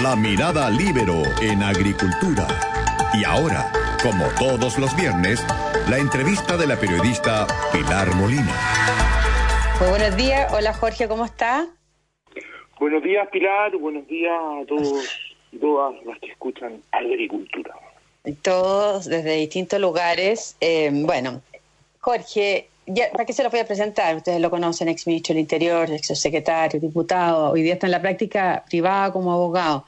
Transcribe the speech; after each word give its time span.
La 0.00 0.16
mirada 0.16 0.70
libero 0.70 1.22
en 1.42 1.62
agricultura. 1.62 2.48
Y 3.12 3.24
ahora, 3.24 3.70
como 4.02 4.24
todos 4.38 4.78
los 4.78 4.96
viernes, 4.96 5.44
la 5.86 5.98
entrevista 5.98 6.56
de 6.56 6.66
la 6.66 6.76
periodista 6.76 7.46
Pilar 7.70 8.14
Molina. 8.14 8.56
Muy 9.78 9.90
buenos 9.90 10.16
días. 10.16 10.50
Hola 10.50 10.72
Jorge, 10.72 11.06
¿cómo 11.08 11.26
está? 11.26 11.68
Buenos 12.80 13.02
días 13.02 13.28
Pilar, 13.30 13.76
buenos 13.76 14.08
días 14.08 14.32
a 14.32 14.64
todos 14.66 15.04
y 15.52 15.58
todas 15.58 16.02
las 16.06 16.18
que 16.20 16.30
escuchan 16.30 16.80
agricultura. 16.90 17.74
Todos 18.40 19.04
desde 19.04 19.36
distintos 19.36 19.78
lugares. 19.78 20.56
Eh, 20.62 20.90
bueno, 20.90 21.42
Jorge, 22.00 22.70
¿para 23.12 23.24
qué 23.24 23.32
se 23.32 23.42
lo 23.42 23.50
voy 23.50 23.60
a 23.60 23.66
presentar? 23.66 24.16
Ustedes 24.16 24.40
lo 24.40 24.50
conocen, 24.50 24.88
ex 24.88 25.06
ministro 25.06 25.34
del 25.34 25.40
Interior, 25.40 25.90
ex 25.90 26.06
secretario, 26.18 26.80
diputado, 26.80 27.50
hoy 27.50 27.62
día 27.62 27.74
está 27.74 27.86
en 27.86 27.92
la 27.92 28.02
práctica 28.02 28.64
privada 28.68 29.12
como 29.12 29.32
abogado. 29.32 29.84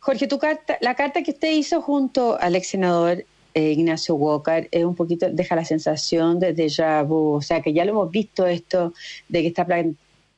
Jorge, 0.00 0.26
tu 0.26 0.38
carta, 0.38 0.78
la 0.80 0.94
carta 0.94 1.22
que 1.22 1.30
usted 1.30 1.50
hizo 1.50 1.80
junto 1.80 2.38
al 2.40 2.56
ex 2.56 2.68
senador 2.68 3.24
eh, 3.54 3.72
Ignacio 3.72 4.14
Walker 4.14 4.68
es 4.70 4.84
un 4.84 4.94
poquito, 4.94 5.28
deja 5.30 5.54
la 5.54 5.64
sensación 5.64 6.40
de 6.40 6.54
déjà 6.54 7.02
vu, 7.06 7.34
o 7.34 7.42
sea 7.42 7.60
que 7.60 7.72
ya 7.72 7.84
lo 7.84 7.92
hemos 7.92 8.10
visto 8.10 8.46
esto, 8.46 8.94
de 9.28 9.42
que 9.42 9.48
está, 9.48 9.66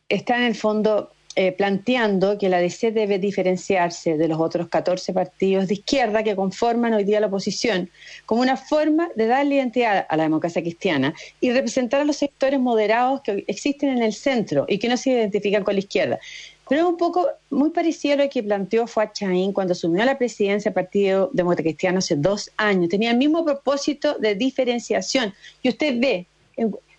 está 0.09 0.37
en 0.37 0.43
el 0.43 0.55
fondo 0.55 1.11
eh, 1.37 1.53
planteando 1.53 2.39
que 2.39 2.49
la 2.49 2.59
DC 2.59 2.93
debe 2.93 3.19
diferenciarse 3.19 4.17
de 4.17 4.29
los 4.29 4.39
otros 4.41 4.69
14 4.69 5.13
partidos 5.13 5.67
de 5.67 5.75
izquierda 5.75 6.23
que 6.23 6.37
conforman 6.37 6.95
hoy 6.95 7.05
día 7.05 7.19
la 7.19 7.27
oposición, 7.27 7.91
como 8.25 8.43
una 8.43 8.57
forma 8.57 9.09
de 9.17 9.27
darle 9.27 9.57
identidad 9.57 10.07
a 10.09 10.17
la 10.17 10.23
democracia 10.23 10.63
cristiana 10.63 11.13
y 11.41 11.51
representar 11.51 12.01
a 12.01 12.05
los 12.05 12.17
sectores 12.17 12.61
moderados 12.61 13.23
que 13.23 13.45
existen 13.49 13.91
en 13.91 14.03
el 14.03 14.13
centro 14.13 14.65
y 14.69 14.79
que 14.79 14.89
no 14.89 14.97
se 14.97 15.11
identifican 15.11 15.65
con 15.65 15.75
la 15.75 15.81
izquierda. 15.81 16.21
Pero 16.69 16.83
es 16.83 16.87
un 16.87 16.97
poco 16.97 17.29
muy 17.51 17.71
parecido 17.71 18.15
a 18.15 18.25
lo 18.25 18.31
que 18.31 18.43
planteó 18.43 18.87
Fuad 18.87 19.11
Chaín 19.13 19.53
cuando 19.53 19.73
asumió 19.73 20.05
la 20.05 20.17
presidencia 20.17 20.71
del 20.71 20.75
Partido 20.75 21.31
Demócrata 21.33 21.63
Cristiano 21.63 21.99
hace 21.99 22.17
dos 22.17 22.51
años. 22.57 22.89
Tenía 22.89 23.11
el 23.11 23.19
mismo 23.19 23.45
propósito 23.45 24.19
de 24.19 24.35
diferenciación. 24.35 25.35
Y 25.63 25.69
usted 25.69 25.99
ve, 25.99 26.27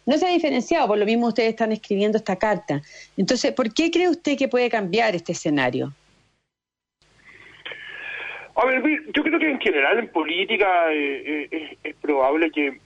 no 0.06 0.18
se 0.18 0.28
ha 0.28 0.32
diferenciado, 0.32 0.88
por 0.88 0.98
lo 0.98 1.06
mismo 1.06 1.28
ustedes 1.28 1.50
están 1.50 1.72
escribiendo 1.72 2.18
esta 2.18 2.36
carta. 2.36 2.82
Entonces, 3.18 3.52
¿por 3.54 3.74
qué 3.74 3.90
cree 3.90 4.10
usted 4.10 4.38
que 4.38 4.48
puede 4.48 4.70
cambiar 4.70 5.16
este 5.16 5.32
escenario? 5.32 5.92
A 8.56 8.66
ver, 8.66 8.82
yo 9.14 9.24
creo 9.24 9.40
que 9.40 9.50
en 9.50 9.60
general 9.60 10.00
en 10.00 10.08
política 10.10 10.94
eh, 10.94 11.48
eh, 11.52 11.78
es, 11.84 11.96
probable 11.96 12.52
que, 12.52 12.80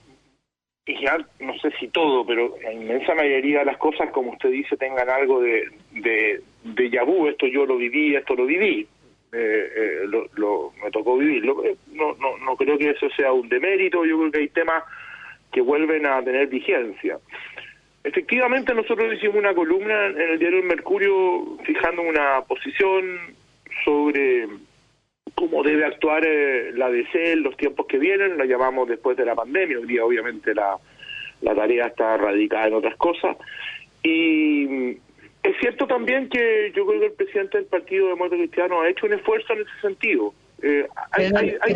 en 0.86 1.46
no 1.46 1.56
sé 1.58 1.70
si 1.78 1.88
todo, 1.88 2.26
pero 2.26 2.56
la 2.62 2.72
inmensa 2.72 3.14
mayoría 3.14 3.60
de 3.60 3.66
las 3.66 3.76
cosas, 3.76 4.10
como 4.10 4.32
usted 4.32 4.50
dice, 4.50 4.76
tengan 4.76 5.08
algo 5.08 5.40
de, 5.40 5.68
de, 5.92 6.42
de 6.64 6.90
yabú, 6.90 7.28
esto 7.28 7.46
yo 7.46 7.66
lo 7.66 7.76
viví, 7.76 8.16
esto 8.16 8.34
lo 8.34 8.46
viví. 8.46 8.88
Eh, 9.32 10.06
lo, 10.08 10.72
me 10.82 10.90
tocó 10.90 11.16
vivirlo. 11.16 11.62
No, 11.92 12.14
no, 12.14 12.36
no 12.38 12.56
creo 12.56 12.76
que 12.76 12.90
eso 12.90 13.08
sea 13.10 13.32
un 13.32 13.48
demérito, 13.48 14.04
yo 14.04 14.18
creo 14.18 14.32
que 14.32 14.38
hay 14.38 14.48
temas 14.48 14.82
que 15.52 15.60
vuelven 15.60 16.06
a 16.06 16.22
tener 16.22 16.46
vigencia. 16.48 17.18
Efectivamente, 18.02 18.74
nosotros 18.74 19.12
hicimos 19.14 19.36
una 19.36 19.54
columna 19.54 20.06
en 20.06 20.30
el 20.30 20.38
diario 20.38 20.60
El 20.60 20.64
Mercurio 20.64 21.58
fijando 21.64 22.02
una 22.02 22.42
posición 22.42 23.34
sobre 23.84 24.48
cómo 25.34 25.62
debe 25.62 25.84
actuar 25.84 26.24
eh, 26.24 26.72
la 26.74 26.90
DC 26.90 27.32
en 27.32 27.42
los 27.42 27.56
tiempos 27.56 27.86
que 27.86 27.98
vienen, 27.98 28.38
la 28.38 28.46
llamamos 28.46 28.88
después 28.88 29.16
de 29.16 29.24
la 29.24 29.34
pandemia, 29.34 29.78
hoy 29.78 29.86
día 29.86 30.04
obviamente 30.04 30.54
la, 30.54 30.76
la 31.42 31.54
tarea 31.54 31.86
está 31.86 32.16
radicada 32.16 32.68
en 32.68 32.74
otras 32.74 32.96
cosas. 32.96 33.36
Y 34.02 34.96
es 35.42 35.56
cierto 35.60 35.86
también 35.86 36.28
que 36.28 36.72
yo 36.74 36.86
creo 36.86 37.00
que 37.00 37.06
el 37.06 37.12
presidente 37.12 37.58
del 37.58 37.66
Partido 37.66 38.08
Demócrata 38.08 38.36
Cristiano 38.36 38.80
ha 38.80 38.88
hecho 38.88 39.06
un 39.06 39.14
esfuerzo 39.14 39.52
en 39.54 39.60
ese 39.60 39.80
sentido. 39.80 40.34
Eh, 40.62 40.86
hay, 41.12 41.74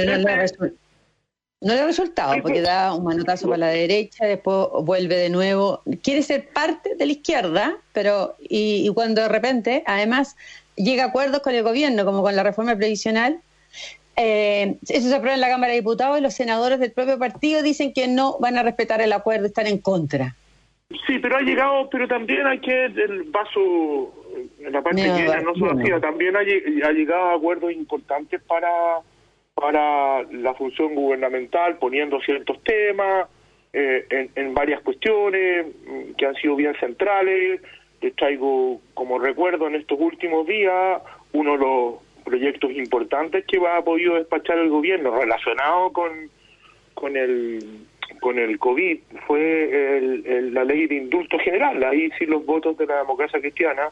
no 1.64 1.72
le 1.72 1.80
ha 1.80 1.86
resultado, 1.86 2.34
porque 2.42 2.60
da 2.60 2.92
un 2.94 3.04
manotazo 3.04 3.46
para 3.46 3.56
la 3.56 3.68
derecha, 3.68 4.26
después 4.26 4.68
vuelve 4.82 5.16
de 5.16 5.30
nuevo. 5.30 5.80
Quiere 6.02 6.22
ser 6.22 6.48
parte 6.50 6.94
de 6.94 7.06
la 7.06 7.12
izquierda, 7.12 7.76
pero 7.94 8.36
y, 8.38 8.90
cuando 8.94 9.22
de 9.22 9.28
repente, 9.28 9.82
además, 9.86 10.36
llega 10.76 11.04
a 11.04 11.06
acuerdos 11.06 11.40
con 11.40 11.54
el 11.54 11.62
gobierno, 11.62 12.04
como 12.04 12.22
con 12.22 12.36
la 12.36 12.42
reforma 12.42 12.76
previsional, 12.76 13.40
eh, 14.16 14.76
eso 14.86 15.08
se 15.08 15.14
aprueba 15.14 15.34
en 15.34 15.40
la 15.40 15.48
Cámara 15.48 15.72
de 15.72 15.78
Diputados 15.78 16.18
y 16.18 16.20
los 16.20 16.34
senadores 16.34 16.78
del 16.78 16.92
propio 16.92 17.18
partido 17.18 17.62
dicen 17.62 17.94
que 17.94 18.08
no 18.08 18.38
van 18.38 18.58
a 18.58 18.62
respetar 18.62 19.00
el 19.00 19.12
acuerdo, 19.14 19.46
están 19.46 19.66
en 19.66 19.78
contra. 19.78 20.36
Sí, 21.06 21.18
pero 21.18 21.38
ha 21.38 21.40
llegado, 21.40 21.88
pero 21.88 22.06
también 22.06 22.46
hay 22.46 22.60
que 22.60 22.84
el 22.84 23.22
vaso, 23.24 24.12
en 24.60 24.70
la 24.70 24.82
parte 24.82 25.02
que 25.02 25.42
no 25.42 25.54
se 25.54 25.74
vacía, 25.74 25.98
también 25.98 26.36
ha, 26.36 26.40
ha 26.40 26.92
llegado 26.92 27.30
a 27.30 27.34
acuerdos 27.36 27.72
importantes 27.72 28.40
para 28.42 29.00
para 29.64 30.22
la 30.24 30.54
función 30.54 30.94
gubernamental 30.94 31.78
poniendo 31.78 32.20
ciertos 32.20 32.62
temas 32.64 33.28
eh, 33.72 34.28
en, 34.34 34.54
varias 34.54 34.82
cuestiones 34.82 35.66
mm, 35.86 36.14
que 36.18 36.26
han 36.26 36.34
sido 36.34 36.56
bien 36.56 36.74
centrales. 36.78 37.60
Les 38.00 38.14
traigo 38.16 38.80
como 38.94 39.18
recuerdo 39.18 39.66
en 39.66 39.76
estos 39.76 39.98
últimos 39.98 40.46
días 40.46 41.00
uno 41.32 41.52
de 41.52 41.58
los 41.58 41.94
proyectos 42.24 42.72
importantes 42.72 43.44
que 43.46 43.58
va, 43.58 43.78
ha 43.78 43.84
podido 43.84 44.16
despachar 44.16 44.58
el 44.58 44.68
gobierno 44.68 45.16
relacionado 45.18 45.92
con, 45.92 46.10
con 46.94 47.16
el 47.16 47.86
con 48.20 48.38
el 48.38 48.58
COVID 48.58 48.98
fue 49.26 50.20
la 50.52 50.64
ley 50.64 50.86
de 50.86 50.96
indulto 50.96 51.38
general. 51.38 51.82
Ahí 51.84 52.10
sí 52.18 52.26
los 52.26 52.44
votos 52.44 52.76
de 52.76 52.86
la 52.86 52.98
democracia 52.98 53.40
cristiana 53.40 53.90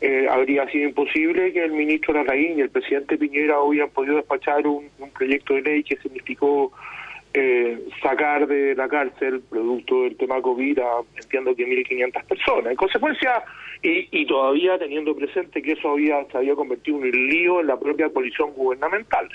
eh, 0.00 0.28
habría 0.30 0.68
sido 0.70 0.88
imposible 0.88 1.52
que 1.52 1.64
el 1.64 1.72
ministro 1.72 2.14
Larraín 2.14 2.58
y 2.58 2.60
el 2.60 2.70
presidente 2.70 3.18
Piñera 3.18 3.60
hubieran 3.60 3.90
podido 3.90 4.16
despachar 4.16 4.66
un, 4.66 4.88
proyecto 5.16 5.54
de 5.54 5.62
ley 5.62 5.82
que 5.82 5.96
significó 5.96 6.72
eh, 7.34 7.80
sacar 8.00 8.46
de 8.46 8.76
la 8.76 8.88
cárcel, 8.88 9.42
producto 9.50 10.04
del 10.04 10.16
tema 10.16 10.40
COVID, 10.40 10.78
a, 10.78 11.00
entiendo 11.16 11.56
que 11.56 11.66
1.500 11.66 12.24
personas. 12.26 12.70
En 12.70 12.76
consecuencia, 12.76 13.42
y, 13.82 14.08
y, 14.12 14.26
todavía 14.26 14.78
teniendo 14.78 15.16
presente 15.16 15.60
que 15.60 15.72
eso 15.72 15.90
había, 15.90 16.24
se 16.26 16.38
había 16.38 16.54
convertido 16.54 16.98
en 16.98 17.04
un 17.04 17.10
lío 17.10 17.60
en 17.60 17.66
la 17.66 17.78
propia 17.78 18.08
coalición 18.08 18.52
gubernamental. 18.52 19.28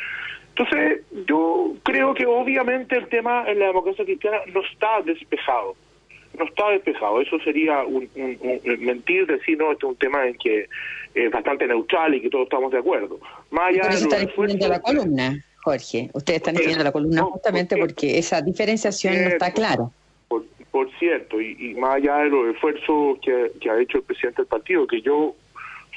Entonces, 0.56 1.02
yo 1.28 1.74
creo 1.84 2.14
que 2.14 2.26
obviamente 2.26 2.96
el 2.96 3.08
tema 3.08 3.44
en 3.48 3.60
la 3.60 3.68
democracia 3.68 4.06
cristiana 4.06 4.38
no 4.54 4.62
está 4.62 5.02
despejado 5.02 5.76
no 6.38 6.46
está 6.46 6.70
despejado. 6.70 7.22
Eso 7.22 7.40
sería 7.40 7.84
un, 7.84 8.10
mentir, 8.80 9.28
decir, 9.28 9.58
no, 9.58 9.72
este 9.72 9.86
es 9.86 9.90
un 9.92 9.98
tema 9.98 10.28
en 10.28 10.36
que 10.36 10.68
es 11.14 11.32
bastante 11.32 11.68
neutral 11.68 12.16
y 12.16 12.22
que 12.22 12.30
todos 12.30 12.46
estamos 12.46 12.72
de 12.72 12.80
acuerdo. 12.80 13.20
Más 13.52 13.70
allá 13.70 13.90
de 13.90 13.96
están 13.96 14.22
escribiendo 14.24 14.68
la 14.68 14.82
columna, 14.82 15.44
Jorge. 15.64 16.10
Ustedes 16.14 16.38
están 16.38 16.56
escribiendo 16.56 16.84
la 16.84 16.92
columna 16.92 17.22
justamente 17.24 17.78
porque, 17.78 18.18
esa 18.18 18.42
diferenciación 18.42 19.22
no 19.22 19.30
está 19.30 19.52
clara. 19.52 19.90
Por, 20.28 20.90
cierto, 20.98 21.40
y, 21.40 21.76
más 21.76 21.98
allá 21.98 22.18
de 22.18 22.30
los 22.30 22.56
esfuerzos 22.56 23.20
que, 23.20 23.70
ha 23.70 23.80
hecho 23.80 24.00
el 24.00 24.04
presidente 24.04 24.42
del 24.42 24.48
partido, 24.48 24.88
que 24.88 25.02
yo 25.02 25.36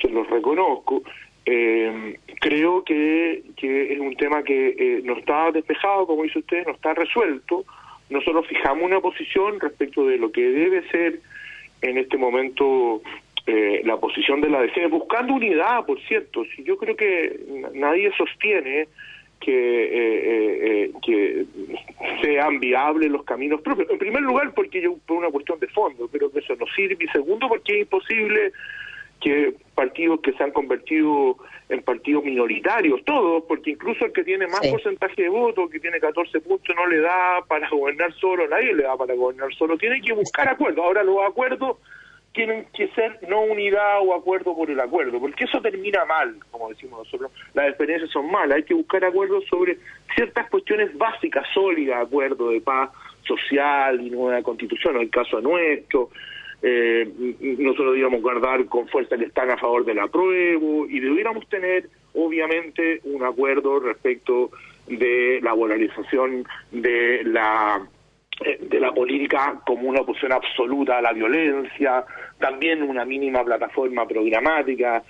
se 0.03 0.09
los 0.11 0.29
reconozco, 0.29 1.03
eh, 1.47 2.19
creo 2.43 2.85
que, 2.85 3.43
que 3.57 3.95
es 3.95 3.99
un 3.99 4.15
tema 4.17 4.43
que 4.43 4.77
eh, 4.79 5.01
no 5.03 5.17
está 5.17 5.51
despejado, 5.51 6.07
como 6.07 6.25
dice 6.25 6.41
usted, 6.41 6.67
no 6.67 6.73
está 6.73 6.93
resuelto, 6.93 7.65
nosotros 8.11 8.47
fijamos 8.47 8.85
una 8.85 9.01
posición 9.01 9.61
respecto 9.61 10.07
de 10.07 10.19
lo 10.19 10.31
que 10.31 10.43
debe 10.43 10.89
ser 10.91 11.21
en 11.83 11.99
este 11.99 12.17
momento 12.17 13.03
eh, 13.47 13.83
la 13.85 13.97
posición 13.99 14.41
de 14.41 14.51
la 14.51 14.61
DC, 14.61 14.87
buscando 14.89 15.35
unidad, 15.35 15.85
por 15.87 16.01
cierto. 16.03 16.45
Si 16.55 16.65
yo 16.65 16.77
creo 16.77 16.97
que 16.97 17.39
nadie 17.75 18.11
sostiene 18.17 18.89
que, 19.41 19.85
eh, 19.85 20.61
eh, 20.63 20.91
que 21.05 21.45
sean 22.23 22.59
viables 22.59 23.11
los 23.11 23.25
caminos 23.25 23.61
propios. 23.61 23.91
En 23.91 23.99
primer 23.99 24.23
lugar, 24.23 24.53
porque 24.55 24.81
yo, 24.81 24.97
por 25.07 25.19
una 25.19 25.31
cuestión 25.31 25.61
de 25.61 25.69
fondo, 25.69 26.09
creo 26.09 26.31
que 26.33 26.41
eso 26.41 26.57
no 26.57 26.67
sirve. 26.75 27.05
Y 27.05 27.09
segundo, 27.09 27.49
porque 27.49 27.75
es 27.75 27.81
imposible 27.83 28.53
que 29.21 29.55
partidos 29.75 30.21
que 30.21 30.33
se 30.33 30.43
han 30.43 30.53
convertido 30.53 31.37
en 31.69 31.83
partidos 31.83 32.25
minoritarios, 32.25 33.05
todos, 33.05 33.45
porque 33.49 33.73
incluso 33.73 34.05
el 34.05 34.13
que 34.13 34.25
tiene 34.25 34.47
más 34.47 34.67
porcentaje 34.67 35.23
de 35.23 35.29
votos, 35.29 35.71
que 35.71 35.81
tiene 35.81 35.99
14 35.99 36.41
puntos, 36.41 36.75
no 36.77 36.87
le 36.87 37.01
da 37.01 37.45
para 37.49 37.69
gobernar 37.69 38.13
solo, 38.15 38.47
nadie 38.49 38.75
le 38.75 38.85
da 38.85 38.97
para 38.97 39.15
gobernar 39.15 39.53
solo, 39.55 39.77
tiene 39.77 40.01
que 40.01 40.13
buscar 40.13 40.49
acuerdos. 40.49 40.85
Ahora 40.85 41.03
los 41.03 41.19
acuerdos 41.27 41.79
tienen 42.33 42.67
que 42.75 42.89
ser 42.89 43.19
no 43.29 43.41
unidad 43.41 44.01
o 44.03 44.15
acuerdo 44.15 44.55
por 44.55 44.71
el 44.71 44.79
acuerdo, 44.79 45.19
porque 45.19 45.45
eso 45.45 45.61
termina 45.61 46.05
mal, 46.05 46.37
como 46.51 46.69
decimos 46.69 46.99
nosotros, 46.99 47.33
las 47.55 47.69
experiencias 47.69 48.11
son 48.11 48.31
malas, 48.31 48.57
hay 48.59 48.63
que 48.63 48.75
buscar 48.75 49.05
acuerdos 49.05 49.45
sobre 49.49 49.79
ciertas 50.15 50.49
cuestiones 50.51 50.97
básicas, 50.97 51.47
sólidas, 51.55 52.05
acuerdo 52.05 52.51
de 52.51 52.61
paz 52.61 52.91
social 53.27 54.01
y 54.01 54.11
nueva 54.11 54.43
constitución, 54.43 54.97
en 54.97 55.03
el 55.03 55.11
caso 55.11 55.41
nuestro, 55.41 56.11
eh, 56.63 57.09
nosotros 57.59 57.93
debíamos 57.93 58.23
guardar 58.23 58.65
con 58.67 58.89
fuerza 58.89 59.17
que 59.17 59.25
están 59.25 59.51
a 59.51 59.57
favor 59.57 59.85
del 59.85 59.99
apruebo 59.99 60.87
y 60.89 61.01
debiéramos 61.01 61.47
tener 61.49 61.89
obviamente 62.15 63.01
un 63.05 63.25
acuerdo 63.25 63.81
respecto 63.81 64.51
de 64.87 65.41
la 65.43 65.55
polarización 65.55 66.45
de 66.71 67.23
la 67.25 67.87
eh, 68.45 68.59
de 68.61 68.81
la 68.81 68.93
política 68.93 69.61
como 69.67 69.89
una 69.89 70.01
oposición 70.01 70.33
absoluta 70.33 70.99
a 70.99 71.03
la 71.03 71.13
violencia, 71.13 72.05
también 72.39 72.83
una 72.83 73.05
mínima 73.05 73.45
plataforma 73.45 74.07
programática, 74.07 75.03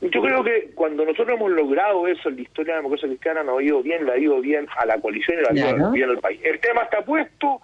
yo 0.00 0.22
creo 0.22 0.42
que 0.42 0.70
cuando 0.74 1.04
nosotros 1.04 1.36
hemos 1.36 1.50
logrado 1.50 2.06
eso 2.08 2.30
en 2.30 2.36
la 2.36 2.42
historia 2.42 2.72
de 2.72 2.78
la 2.78 2.82
democracia 2.82 3.08
cristiana, 3.08 3.42
nos 3.42 3.58
ha 3.58 3.62
ido 3.62 3.82
bien, 3.82 4.06
le 4.06 4.12
ha 4.12 4.18
ido 4.18 4.40
bien 4.40 4.66
a 4.78 4.86
la 4.86 4.98
coalición 4.98 5.38
y 5.38 5.54
le 5.54 5.62
ha 5.62 5.76
ido 5.76 5.90
bien 5.90 6.08
al 6.08 6.18
país. 6.18 6.40
El 6.42 6.58
tema 6.58 6.82
está 6.82 7.04
puesto, 7.04 7.60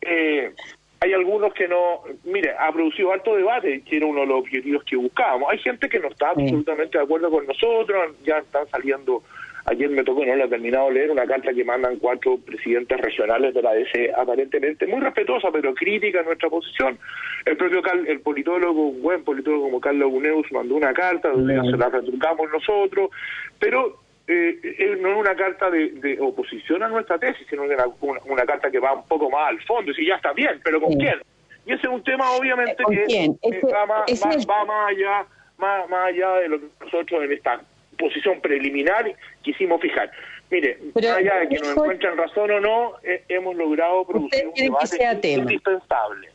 eh, 0.00 0.52
hay 1.00 1.12
algunos 1.12 1.52
que 1.52 1.68
no, 1.68 2.02
mire, 2.24 2.52
ha 2.58 2.72
producido 2.72 3.12
alto 3.12 3.36
debate, 3.36 3.82
que 3.82 3.98
era 3.98 4.06
uno 4.06 4.20
de 4.20 4.26
los 4.26 4.40
objetivos 4.40 4.82
que 4.84 4.96
buscábamos. 4.96 5.50
Hay 5.50 5.58
gente 5.58 5.88
que 5.88 5.98
no 5.98 6.08
está 6.08 6.30
absolutamente 6.30 6.98
de 6.98 7.04
acuerdo 7.04 7.30
con 7.30 7.46
nosotros, 7.46 8.14
ya 8.24 8.38
están 8.38 8.66
saliendo 8.68 9.22
Ayer 9.68 9.90
me 9.90 10.04
tocó, 10.04 10.24
no 10.24 10.36
lo 10.36 10.44
he 10.44 10.48
terminado 10.48 10.86
de 10.88 10.94
leer, 10.94 11.10
una 11.10 11.26
carta 11.26 11.52
que 11.52 11.64
mandan 11.64 11.96
cuatro 11.96 12.38
presidentes 12.38 13.00
regionales 13.00 13.52
de 13.52 13.62
la 13.62 13.72
DC, 13.72 14.12
aparentemente 14.16 14.86
muy 14.86 15.00
respetuosa, 15.00 15.48
pero 15.50 15.74
crítica 15.74 16.20
a 16.20 16.22
nuestra 16.22 16.48
posición. 16.48 16.96
El 17.44 17.56
propio 17.56 17.82
el 18.06 18.20
politólogo, 18.20 18.86
un 18.86 19.02
buen 19.02 19.24
politólogo 19.24 19.64
como 19.64 19.80
Carlos 19.80 20.08
Guneus, 20.12 20.52
mandó 20.52 20.76
una 20.76 20.92
carta 20.92 21.30
donde 21.30 21.56
se 21.68 21.76
la 21.76 21.88
retrucamos 21.88 22.48
nosotros, 22.52 23.10
pero 23.58 24.05
eh, 24.28 24.58
eh, 24.62 24.96
no 25.00 25.12
es 25.12 25.16
una 25.16 25.36
carta 25.36 25.70
de, 25.70 26.18
oposición 26.20 26.82
a 26.82 26.88
nuestra 26.88 27.18
tesis, 27.18 27.46
sino 27.48 27.62
una, 27.62 27.86
una, 28.24 28.44
carta 28.44 28.70
que 28.70 28.80
va 28.80 28.94
un 28.94 29.06
poco 29.06 29.30
más 29.30 29.48
al 29.48 29.60
fondo, 29.62 29.92
y 29.92 29.94
si 29.94 30.06
ya 30.06 30.16
está 30.16 30.32
bien, 30.32 30.60
pero 30.64 30.80
¿con 30.80 30.94
quién? 30.94 31.20
Y 31.64 31.72
ese 31.72 31.86
es 31.86 31.92
un 31.92 32.02
tema 32.02 32.30
obviamente 32.32 32.82
que 32.88 33.28
va, 33.72 33.86
más, 33.86 34.06
va, 34.48 34.64
más 34.64 34.90
allá 34.90 35.26
más, 35.58 35.88
más 35.88 36.08
allá 36.08 36.36
de 36.36 36.48
lo 36.48 36.60
que 36.60 36.66
nosotros 36.80 37.24
en 37.24 37.32
esta 37.32 37.60
posición 37.98 38.40
preliminar 38.40 39.10
quisimos 39.42 39.80
fijar. 39.80 40.10
Mire, 40.50 40.78
más 40.94 41.04
allá 41.06 41.36
de 41.36 41.48
que 41.48 41.58
nos 41.58 41.70
encuentren 41.70 42.16
razón 42.16 42.50
o 42.50 42.60
no, 42.60 42.92
eh, 43.02 43.24
hemos 43.28 43.56
logrado 43.56 44.06
producir 44.06 44.46
un 44.46 44.54
debate 44.54 45.32
indispensable. 45.32 46.28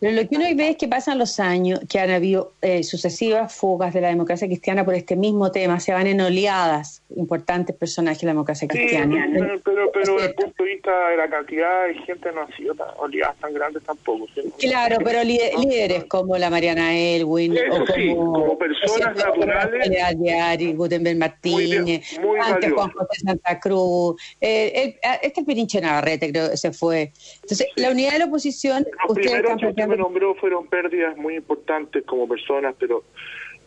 Pero 0.00 0.12
lo 0.12 0.28
que 0.28 0.36
uno 0.36 0.44
ve 0.54 0.70
es 0.70 0.76
que 0.76 0.86
pasan 0.86 1.18
los 1.18 1.40
años, 1.40 1.80
que 1.88 1.98
han 1.98 2.10
habido 2.10 2.52
eh, 2.62 2.82
sucesivas 2.84 3.54
fugas 3.54 3.92
de 3.92 4.00
la 4.00 4.08
democracia 4.08 4.46
cristiana 4.46 4.84
por 4.84 4.94
este 4.94 5.16
mismo 5.16 5.50
tema, 5.50 5.80
se 5.80 5.92
van 5.92 6.06
en 6.06 6.20
oleadas 6.20 7.02
importantes 7.16 7.74
personajes 7.74 8.20
de 8.20 8.26
la 8.26 8.32
democracia 8.32 8.68
cristiana. 8.68 9.26
Sí, 9.26 9.32
pero, 9.64 9.90
pero, 9.92 10.14
desde 10.14 10.26
el 10.28 10.34
punto 10.34 10.62
de 10.62 10.70
vista 10.70 11.08
de 11.08 11.16
la 11.16 11.28
cantidad 11.28 11.86
de 11.86 11.94
gente 11.94 12.30
no 12.32 12.42
ha 12.42 12.56
sido 12.56 12.74
tan, 12.74 12.88
oleadas 12.98 13.36
tan 13.38 13.52
grandes 13.54 13.82
tampoco. 13.82 14.26
Claro, 14.58 14.98
pero 15.02 15.24
líderes 15.24 16.04
como 16.04 16.36
la 16.36 16.50
Mariana 16.50 16.96
Elwin, 16.96 17.56
o 17.70 17.84
como, 17.84 18.58
personas 18.58 19.16
naturales. 19.16 20.18
Diari, 20.18 20.72
Gutenberg 20.74 21.18
Martínez, 21.18 22.18
antes 22.40 22.72
Juan 22.72 22.90
José 22.90 23.20
Santa 23.24 23.58
Cruz, 23.58 24.20
eh, 24.40 24.98
es 25.22 25.32
que 25.32 25.40
el 25.40 25.46
Pirinche 25.46 25.80
Navarrete 25.80 26.30
creo 26.30 26.50
que 26.50 26.56
se 26.56 26.72
fue. 26.72 27.12
Entonces, 27.42 27.68
la 27.76 27.90
unidad 27.90 28.12
de 28.12 28.18
la 28.20 28.24
oposición... 28.26 28.86
ustedes 29.08 29.42
me 29.88 29.96
nombró 29.96 30.34
fueron 30.34 30.66
pérdidas 30.66 31.16
muy 31.16 31.36
importantes 31.36 32.04
como 32.04 32.28
personas, 32.28 32.74
pero... 32.78 33.02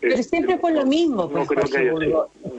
Eh, 0.01 0.09
pero 0.09 0.23
siempre 0.23 0.57
fue 0.57 0.71
lo 0.71 0.85
mismo, 0.85 1.29
pues, 1.29 1.47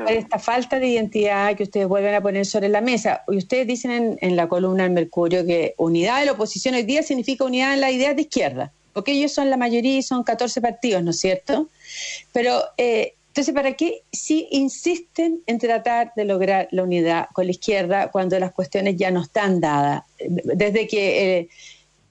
esta 0.09 0.39
falta 0.39 0.79
de 0.79 0.87
identidad 0.87 1.57
que 1.57 1.65
ustedes 1.65 1.89
vuelven 1.89 2.15
a 2.15 2.21
poner 2.21 2.47
sobre 2.47 2.69
la 2.69 2.81
mesa. 2.81 3.23
Y 3.27 3.37
ustedes 3.37 3.67
dicen 3.67 4.17
en, 4.21 4.37
la 4.37 4.49
columna 4.49 4.85
del 4.85 4.93
Mercurio 4.93 5.45
que 5.45 5.75
unidad 5.77 6.21
de 6.21 6.27
la 6.27 6.33
oposición 6.33 6.77
hoy 6.77 6.85
día 6.85 7.03
significa 7.03 7.45
unidad 7.45 7.75
en 7.75 7.81
la 7.81 7.91
idea 7.91 8.15
de 8.15 8.23
izquierda, 8.23 8.73
porque 8.93 9.13
ellos 9.13 9.33
son 9.33 9.51
la 9.51 9.57
mayoría 9.57 9.99
y 9.99 10.03
son 10.03 10.23
14 10.23 10.61
partidos, 10.61 11.03
¿no 11.03 11.11
es 11.11 11.19
cierto? 11.19 11.69
Pero 12.33 12.63
eh, 12.77 13.15
entonces, 13.33 13.55
¿para 13.55 13.73
qué 13.73 14.03
si 14.13 14.47
insisten 14.51 15.41
en 15.47 15.59
tratar 15.59 16.13
de 16.15 16.27
lograr 16.27 16.69
la 16.71 16.83
unidad 16.83 17.29
con 17.33 17.47
la 17.47 17.53
izquierda 17.53 18.11
cuando 18.11 18.39
las 18.39 18.53
cuestiones 18.53 18.97
ya 18.97 19.11
no 19.11 19.23
están 19.23 19.59
dadas? 19.59 20.03
Desde 20.21 20.87
que 20.87 21.39
eh, 21.39 21.49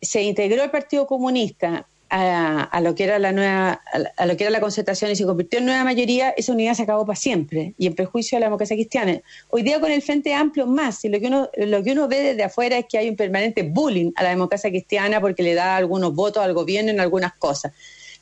se 0.02 0.24
integró 0.24 0.64
el 0.64 0.72
Partido 0.72 1.08
Comunista 1.08 1.86
a, 2.14 2.82
lo 2.82 2.94
que 2.94 3.06
era 3.06 3.20
la 3.20 3.32
nueva 3.32 3.82
a, 4.18 4.26
lo 4.26 4.36
que 4.36 4.44
era 4.44 4.52
la 4.52 4.60
concertación 4.60 5.12
y 5.12 5.16
se 5.16 5.26
convirtió 5.26 5.60
en 5.60 5.66
nueva 5.66 5.86
mayoría, 5.86 6.32
esa 6.32 6.52
unidad 6.52 6.74
se 6.74 6.84
acabó 6.84 7.06
para 7.06 7.16
siempre 7.16 7.74
y 7.78 7.88
en 7.88 7.96
perjuicio 7.96 8.36
de 8.36 8.42
la 8.42 8.48
democracia 8.48 8.76
cristiana. 8.76 9.22
Hoy 9.50 9.62
día 9.62 9.80
con 9.80 9.92
el 9.92 10.02
Frente 10.02 10.34
Amplio 10.34 10.68
más, 10.68 11.06
y 11.06 11.10
lo 11.10 11.20
que 11.22 11.28
uno 11.28 11.50
lo 11.56 11.84
que 11.84 11.94
uno 11.94 12.10
ve 12.10 12.22
desde 12.22 12.44
afuera 12.44 12.78
es 12.78 12.86
que 12.88 12.98
hay 12.98 13.10
un 13.10 13.16
permanente 13.16 13.64
bullying 13.64 14.12
a 14.16 14.24
la 14.24 14.30
democracia 14.30 14.70
cristiana 14.70 15.22
porque 15.22 15.42
le 15.42 15.54
da 15.54 15.78
algunos 15.78 16.14
votos 16.14 16.44
al 16.44 16.54
gobierno 16.54 16.92
en 16.92 17.00
algunas 17.00 17.34
cosas. 17.36 17.72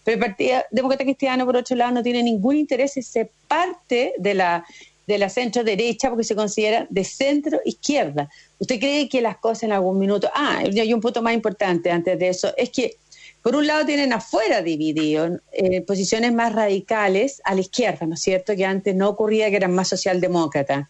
Pero 0.03 0.15
el 0.15 0.21
Partido 0.21 0.61
Demócrata 0.71 1.03
Cristiano, 1.03 1.45
por 1.45 1.57
otro 1.57 1.75
lado, 1.75 1.91
no 1.91 2.03
tiene 2.03 2.21
ningún 2.21 2.57
interés 2.57 2.95
en 2.97 3.03
ser 3.03 3.31
parte 3.47 4.13
de 4.17 4.33
la 4.35 4.65
de 5.07 5.17
la 5.17 5.27
centro 5.27 5.63
derecha 5.63 6.09
porque 6.09 6.23
se 6.23 6.35
considera 6.35 6.85
de 6.91 7.03
centro 7.03 7.59
izquierda. 7.65 8.29
¿Usted 8.59 8.79
cree 8.79 9.09
que 9.09 9.21
las 9.21 9.38
cosas 9.38 9.63
en 9.63 9.71
algún 9.71 9.97
minuto... 9.97 10.29
Ah, 10.33 10.59
hay 10.63 10.94
un 10.94 11.01
punto 11.01 11.21
más 11.21 11.33
importante 11.33 11.91
antes 11.91 12.19
de 12.19 12.29
eso, 12.29 12.53
es 12.57 12.69
que 12.69 12.97
por 13.41 13.56
un 13.56 13.67
lado 13.67 13.85
tienen 13.85 14.11
afuera 14.11 14.61
dividido 14.61 15.39
eh, 15.53 15.81
posiciones 15.81 16.33
más 16.33 16.53
radicales 16.53 17.41
a 17.45 17.56
la 17.56 17.61
izquierda, 17.61 18.06
¿no 18.06 18.15
es 18.15 18.21
cierto? 18.21 18.53
Que 18.53 18.65
antes 18.65 18.94
no 18.95 19.07
ocurría, 19.07 19.50
que 19.50 19.56
eran 19.56 19.73
más 19.73 19.88
socialdemócratas. 19.88 20.88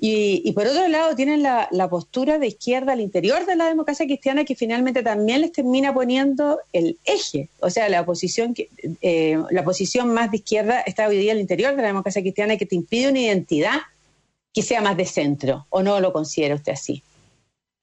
Y, 0.00 0.40
y 0.44 0.52
por 0.52 0.66
otro 0.66 0.88
lado 0.88 1.14
tienen 1.14 1.42
la, 1.42 1.68
postura 1.90 2.38
de 2.38 2.46
izquierda 2.46 2.92
al 2.92 3.00
interior 3.00 3.44
de 3.44 3.56
la 3.56 3.66
democracia 3.66 4.06
cristiana 4.06 4.44
que 4.44 4.54
finalmente 4.54 5.02
también 5.02 5.42
les 5.42 5.52
termina 5.52 5.92
poniendo 5.92 6.60
el 6.72 6.98
eje. 7.04 7.50
O 7.60 7.68
sea, 7.68 7.88
la 7.90 8.06
posición, 8.06 8.54
eh, 9.02 9.38
la 9.50 9.64
posición 9.64 10.08
más 10.14 10.30
de 10.30 10.38
izquierda 10.38 10.80
está 10.80 11.06
hoy 11.06 11.18
día 11.18 11.32
al 11.32 11.40
interior 11.40 11.76
de 11.76 11.82
la 11.82 11.88
democracia 11.88 12.22
cristiana 12.22 12.56
que 12.56 12.66
te 12.66 12.76
impide 12.76 13.10
una 13.10 13.20
identidad 13.20 13.80
que 14.54 14.62
sea 14.62 14.80
más 14.80 14.96
de 14.96 15.04
centro. 15.04 15.66
¿O 15.68 15.82
no 15.82 16.00
lo 16.00 16.12
considera 16.12 16.54
usted 16.54 16.72
así? 16.72 17.02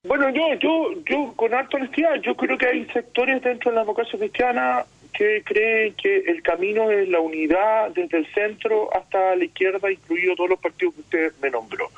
Bueno, 0.08 0.30
yo, 0.30 0.54
yo, 0.54 0.94
yo 1.06 1.34
con 1.36 1.54
alta 1.54 1.76
honestidad, 1.76 2.16
yo 2.22 2.34
creo 2.36 2.58
que 2.58 2.66
hay 2.66 2.86
sectores 2.86 3.42
dentro 3.42 3.72
de 3.72 3.76
la 3.76 3.82
democracia 3.82 4.18
cristiana 4.18 4.86
que 5.14 5.44
creen 5.44 5.94
que 5.96 6.20
el 6.28 6.42
camino 6.42 6.90
es 6.90 7.10
la 7.10 7.20
unidad 7.20 7.92
desde 7.92 8.20
el 8.20 8.34
centro 8.34 8.90
hasta 8.96 9.36
la 9.36 9.44
izquierda, 9.44 9.92
incluido 9.92 10.36
todos 10.36 10.52
los 10.52 10.60
partidos 10.60 10.96
que 10.96 11.02
usted 11.02 11.34
me 11.42 11.50
nombró. 11.50 11.90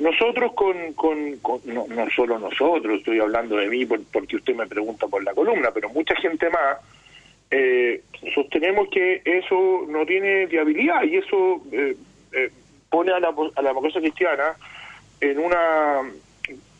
Nosotros 0.00 0.52
con, 0.54 0.94
con, 0.94 1.40
no, 1.66 1.86
no, 1.88 2.10
solo 2.10 2.40
nosotros, 2.40 2.98
estoy 2.98 3.20
hablando 3.20 3.56
de 3.56 3.68
mí 3.68 3.86
porque 3.86 4.34
usted 4.34 4.56
me 4.56 4.66
pregunta 4.66 5.06
por 5.06 5.22
la 5.22 5.32
columna, 5.32 5.70
pero 5.72 5.88
mucha 5.90 6.16
gente 6.16 6.50
más, 6.50 6.78
eh, 7.52 8.02
sostenemos 8.34 8.88
que 8.88 9.22
eso 9.24 9.84
no 9.88 10.04
tiene 10.04 10.46
viabilidad 10.46 11.04
y 11.04 11.18
eso 11.18 11.62
eh, 11.70 11.94
eh, 12.32 12.50
pone 12.90 13.12
a 13.12 13.20
la, 13.20 13.28
a 13.28 13.62
la 13.62 13.68
democracia 13.68 14.00
cristiana 14.00 14.56
en 15.20 15.38
una 15.38 16.02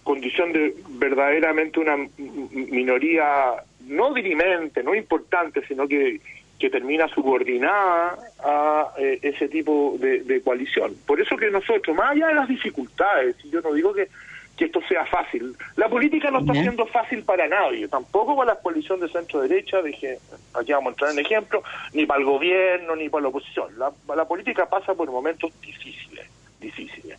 condición 0.04 0.52
de 0.52 0.74
verdaderamente 0.90 1.80
una 1.80 1.96
minoría 2.16 3.54
no 3.86 4.14
dirimente, 4.14 4.82
no 4.82 4.94
importante, 4.94 5.66
sino 5.66 5.88
que, 5.88 6.20
que 6.58 6.70
termina 6.70 7.08
subordinada 7.08 8.16
a 8.42 8.92
eh, 8.98 9.18
ese 9.22 9.48
tipo 9.48 9.96
de, 9.98 10.40
coalición. 10.42 10.94
Por 11.06 11.20
eso 11.20 11.36
que 11.36 11.50
nosotros, 11.50 11.96
más 11.96 12.12
allá 12.12 12.28
de 12.28 12.34
las 12.34 12.48
dificultades, 12.48 13.36
y 13.44 13.50
yo 13.50 13.60
no 13.60 13.72
digo 13.72 13.92
que, 13.92 14.08
que 14.56 14.66
esto 14.66 14.80
sea 14.88 15.04
fácil, 15.06 15.56
la 15.76 15.88
política 15.88 16.30
no 16.30 16.40
está 16.40 16.52
siendo 16.52 16.86
fácil 16.86 17.24
para 17.24 17.48
nadie, 17.48 17.88
tampoco 17.88 18.36
para 18.36 18.54
la 18.54 18.60
coalición 18.60 19.00
de 19.00 19.08
centro-derecha, 19.08 19.82
dije, 19.82 20.18
aquí 20.54 20.72
vamos 20.72 20.90
a 20.90 20.92
entrar 20.92 21.10
en 21.12 21.18
ejemplo, 21.18 21.62
ni 21.92 22.06
para 22.06 22.20
el 22.20 22.26
gobierno, 22.26 22.94
ni 22.94 23.08
para 23.08 23.22
la 23.22 23.28
oposición. 23.28 23.78
La, 23.78 23.90
la 24.14 24.24
política 24.26 24.68
pasa 24.68 24.94
por 24.94 25.10
momentos 25.10 25.52
difíciles, 25.60 26.26
difíciles. 26.60 27.18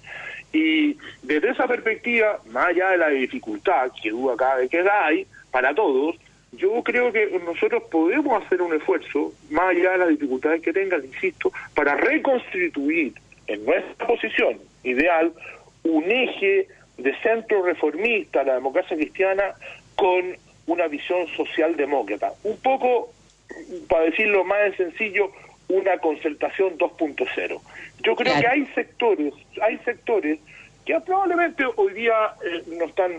Y 0.55 0.97
desde 1.21 1.49
esa 1.49 1.67
perspectiva, 1.67 2.39
más 2.51 2.67
allá 2.67 2.91
de 2.91 2.97
la 2.97 3.09
dificultad 3.09 3.91
que 4.01 4.09
duda 4.09 4.55
vez 4.55 4.69
que 4.69 4.79
hay 4.89 5.27
para 5.51 5.75
todos, 5.75 6.15
yo 6.53 6.81
creo 6.81 7.11
que 7.11 7.37
nosotros 7.45 7.83
podemos 7.91 8.41
hacer 8.41 8.61
un 8.61 8.73
esfuerzo, 8.73 9.33
más 9.49 9.71
allá 9.71 9.91
de 9.91 9.97
las 9.97 10.07
dificultades 10.07 10.61
que 10.61 10.71
tengan, 10.71 11.03
insisto, 11.03 11.51
para 11.73 11.95
reconstituir 11.95 13.13
en 13.47 13.65
nuestra 13.65 14.07
posición 14.07 14.57
ideal 14.85 15.33
un 15.83 16.09
eje 16.09 16.69
de 16.99 17.13
centro 17.21 17.61
reformista, 17.65 18.45
la 18.45 18.53
democracia 18.53 18.95
cristiana, 18.95 19.55
con 19.97 20.37
una 20.67 20.87
visión 20.87 21.27
socialdemócrata. 21.35 22.31
Un 22.45 22.55
poco, 22.61 23.11
para 23.89 24.05
decirlo 24.05 24.45
más 24.45 24.71
de 24.71 24.77
sencillo, 24.77 25.31
una 25.69 25.97
concertación 25.97 26.77
2.0. 26.77 27.61
Yo 28.03 28.15
creo 28.15 28.39
que 28.39 28.47
hay 28.47 28.65
sectores, 28.67 29.33
hay 29.61 29.77
sectores 29.79 30.39
que 30.85 30.99
probablemente 31.01 31.63
hoy 31.75 31.93
día 31.93 32.13
eh, 32.43 32.63
no 32.77 32.85
están 32.85 33.13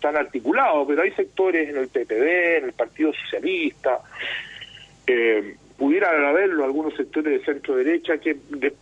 tan 0.00 0.16
articulados, 0.16 0.86
pero 0.88 1.02
hay 1.02 1.12
sectores 1.12 1.68
en 1.68 1.76
el 1.76 1.88
PPD, 1.88 2.58
en 2.58 2.64
el 2.64 2.72
Partido 2.72 3.12
Socialista, 3.12 4.00
eh, 5.06 5.56
pudieran 5.76 6.24
haberlo 6.24 6.64
algunos 6.64 6.94
sectores 6.94 7.38
de 7.38 7.44
centro 7.44 7.76
derecha 7.76 8.18
que 8.18 8.36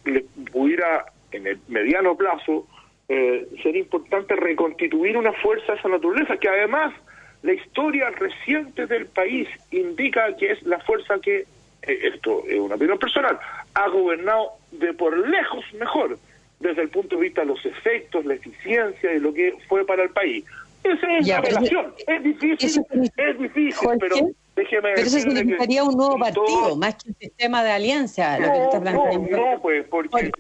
les 0.04 0.24
pudiera 0.52 1.06
en 1.32 1.46
el 1.48 1.58
mediano 1.66 2.16
plazo 2.16 2.68
eh, 3.08 3.48
ser 3.62 3.76
importante 3.76 4.36
reconstituir 4.36 5.16
una 5.16 5.32
fuerza 5.32 5.72
de 5.72 5.78
esa 5.78 5.88
naturaleza 5.88 6.36
que 6.36 6.48
además 6.48 6.94
la 7.42 7.52
historia 7.52 8.10
reciente 8.10 8.86
del 8.86 9.06
país 9.06 9.48
indica 9.70 10.34
que 10.36 10.52
es 10.52 10.62
la 10.62 10.78
fuerza 10.80 11.18
que 11.20 11.44
esto 11.87 12.45
es 12.49 12.59
una 12.59 12.75
opinión 12.75 12.99
personal, 12.99 13.38
ha 13.75 13.88
gobernado 13.88 14.53
de 14.73 14.93
por 14.95 15.17
lejos 15.29 15.64
mejor 15.75 16.19
desde 16.61 16.83
el 16.83 16.88
punto 16.88 17.17
de 17.17 17.23
vista 17.23 17.43
de 17.43 17.49
los 17.49 17.64
efectos, 17.64 18.25
la 18.25 18.35
eficiencia 18.35 19.12
y 19.12 19.21
lo 19.21 19.33
que 19.35 19.55
fue 19.69 19.85
para 19.85 20.03
el 20.03 20.11
país. 20.11 20.45
Esa 20.83 21.17
es 21.19 21.26
la 21.26 21.41
relación. 21.41 21.95
Es 22.07 22.23
difícil, 22.23 22.85
es 23.17 23.38
difícil, 23.38 23.88
pero 23.99 24.17
Pero 24.54 24.94
eso 24.96 25.18
significaría 25.18 25.82
un 25.82 25.96
nuevo 25.96 26.16
partido, 26.16 26.76
más 26.76 26.94
que 26.94 27.11
un 27.11 27.16
sistema 27.20 27.64
de 27.64 27.70
alianza, 27.73 28.38
no, 28.38 28.46
lo 28.46 28.52
que 28.52 28.64
está 28.64 28.80
planteando. 28.80 29.37
No, 29.37 29.61
pues, 29.61 29.84
porque... 29.90 30.30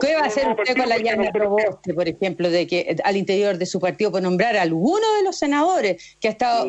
¿Qué 0.00 0.14
va 0.14 0.20
a 0.22 0.26
hacer 0.26 0.48
usted 0.48 0.76
con 0.76 0.88
la 0.88 0.96
llana 0.96 1.30
Roboste, 1.32 1.92
por 1.92 2.08
ejemplo, 2.08 2.48
de 2.48 2.66
que 2.66 2.96
al 3.04 3.16
interior 3.16 3.58
de 3.58 3.66
su 3.66 3.78
partido 3.78 4.10
puede 4.10 4.22
nombrar 4.22 4.56
a 4.56 4.62
alguno 4.62 5.06
de 5.18 5.24
los 5.24 5.36
senadores 5.36 6.16
que 6.18 6.28
ha 6.28 6.30
estado 6.30 6.68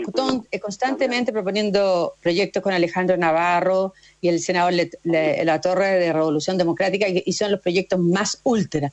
eh, 0.52 0.60
constantemente 0.60 1.32
proponiendo 1.32 2.16
proyectos 2.22 2.62
con 2.62 2.74
Alejandro 2.74 3.16
Navarro 3.16 3.94
y 4.20 4.28
el 4.28 4.40
senador 4.40 4.74
La 5.04 5.62
Torre 5.62 6.00
de 6.00 6.12
Revolución 6.12 6.58
Democrática, 6.58 7.08
y 7.08 7.32
son 7.32 7.52
los 7.52 7.62
proyectos 7.62 8.00
más 8.00 8.42
ultra? 8.44 8.92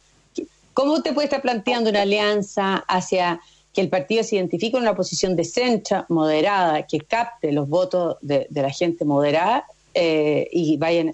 ¿Cómo 0.74 0.92
usted 0.92 1.12
puede 1.12 1.24
estar 1.24 1.42
planteando 1.42 1.90
una 1.90 2.02
alianza 2.02 2.84
hacia 2.86 3.40
que 3.72 3.80
el 3.80 3.88
partido 3.88 4.22
se 4.22 4.36
identifique 4.36 4.76
en 4.76 4.82
una 4.82 4.94
posición 4.94 5.36
de 5.36 5.44
centro, 5.44 6.04
moderada, 6.08 6.86
que 6.86 7.00
capte 7.00 7.52
los 7.52 7.68
votos 7.68 8.16
de, 8.20 8.46
la 8.50 8.70
gente 8.70 9.04
moderada 9.04 9.66
eh, 9.94 10.48
y 10.52 10.76
vayan 10.76 11.12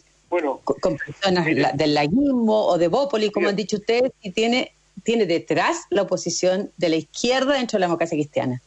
con, 0.80 0.96
personas 0.96 1.46
del 1.46 1.94
laguismo 1.94 2.66
o 2.66 2.78
de 2.78 2.88
Bópoli, 2.88 3.30
como 3.30 3.48
han 3.48 3.56
dicho 3.56 3.76
ustedes, 3.76 4.12
y 4.22 4.30
tiene, 4.30 4.72
tiene 5.02 5.26
detrás 5.26 5.84
la 5.90 6.02
oposición 6.02 6.70
de 6.76 6.88
la 6.88 6.96
izquierda 6.96 7.54
dentro 7.54 7.76
de 7.76 7.80
la 7.80 7.86
democracia 7.86 8.16
cristiana. 8.16 8.60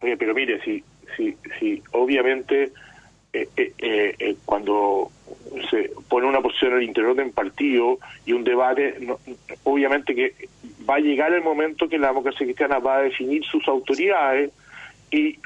pero 0.00 0.34
mire, 0.34 0.62
si, 0.62 0.84
si, 1.16 1.36
si 1.58 1.82
obviamente 1.92 2.72
eh, 3.32 3.48
eh, 3.56 4.36
cuando 4.44 5.10
se 5.70 5.90
pone 6.08 6.26
una 6.26 6.40
posición 6.40 6.74
al 6.74 6.82
interior 6.82 7.14
de 7.14 7.22
un 7.22 7.32
partido 7.32 7.98
y 8.26 8.32
un 8.32 8.44
debate, 8.44 8.94
obviamente 9.64 10.14
que 10.14 10.34
va 10.88 10.96
a 10.96 11.00
llegar 11.00 11.32
el 11.32 11.42
momento 11.42 11.88
que 11.88 11.98
la 11.98 12.08
democracia 12.08 12.46
cristiana 12.46 12.78
va 12.78 12.96
a 12.96 13.02
definir 13.02 13.44
sus 13.44 13.66
autoridades 13.68 14.50
y 15.10 15.38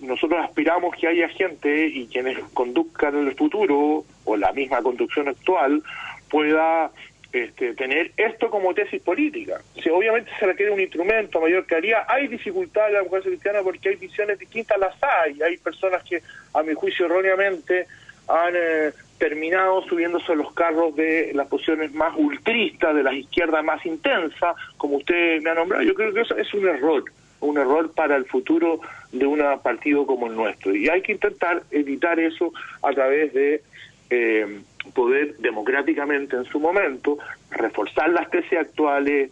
nosotros 0.00 0.40
aspiramos 0.42 0.94
que 0.96 1.08
haya 1.08 1.28
gente 1.28 1.86
y 1.86 2.06
quienes 2.06 2.38
conduzcan 2.54 3.16
el 3.16 3.34
futuro 3.34 4.04
o 4.24 4.36
la 4.36 4.52
misma 4.52 4.82
conducción 4.82 5.28
actual 5.28 5.82
pueda 6.28 6.90
este, 7.32 7.74
tener 7.74 8.10
esto 8.16 8.50
como 8.50 8.74
tesis 8.74 9.00
política. 9.02 9.60
Si 9.80 9.88
obviamente 9.88 10.30
se 10.38 10.46
requiere 10.46 10.72
un 10.72 10.80
instrumento 10.80 11.40
mayor 11.40 11.64
claridad, 11.66 12.04
hay 12.08 12.26
dificultades 12.26 12.88
en 12.88 12.94
la 12.94 12.98
democracia 13.00 13.30
cristiana 13.30 13.62
porque 13.62 13.90
hay 13.90 13.96
visiones 13.96 14.38
distintas, 14.38 14.78
las 14.78 14.94
hay. 15.02 15.40
Hay 15.42 15.56
personas 15.58 16.02
que, 16.02 16.22
a 16.54 16.62
mi 16.62 16.74
juicio, 16.74 17.06
erróneamente 17.06 17.86
han 18.26 18.54
eh, 18.56 18.92
terminado 19.18 19.82
subiéndose 19.82 20.32
a 20.32 20.34
los 20.34 20.52
carros 20.54 20.96
de 20.96 21.32
las 21.34 21.46
posiciones 21.46 21.92
más 21.94 22.14
ultristas, 22.16 22.94
de 22.94 23.02
las 23.02 23.14
izquierdas 23.14 23.64
más 23.64 23.84
intensas, 23.86 24.56
como 24.76 24.96
usted 24.96 25.40
me 25.42 25.50
ha 25.50 25.54
nombrado. 25.54 25.84
Yo 25.84 25.94
creo 25.94 26.12
que 26.12 26.22
eso 26.22 26.36
es 26.36 26.52
un 26.54 26.66
error, 26.66 27.04
un 27.40 27.58
error 27.58 27.92
para 27.92 28.16
el 28.16 28.24
futuro 28.24 28.80
de 29.12 29.26
un 29.26 29.40
partido 29.62 30.06
como 30.06 30.26
el 30.26 30.34
nuestro. 30.34 30.74
Y 30.74 30.88
hay 30.88 31.02
que 31.02 31.12
intentar 31.12 31.62
evitar 31.70 32.18
eso 32.18 32.52
a 32.82 32.92
través 32.92 33.32
de 33.34 33.62
eh, 34.10 34.62
poder 34.94 35.36
democráticamente 35.38 36.36
en 36.36 36.44
su 36.44 36.58
momento 36.60 37.18
reforzar 37.50 38.10
las 38.10 38.30
tesis 38.30 38.58
actuales, 38.58 39.30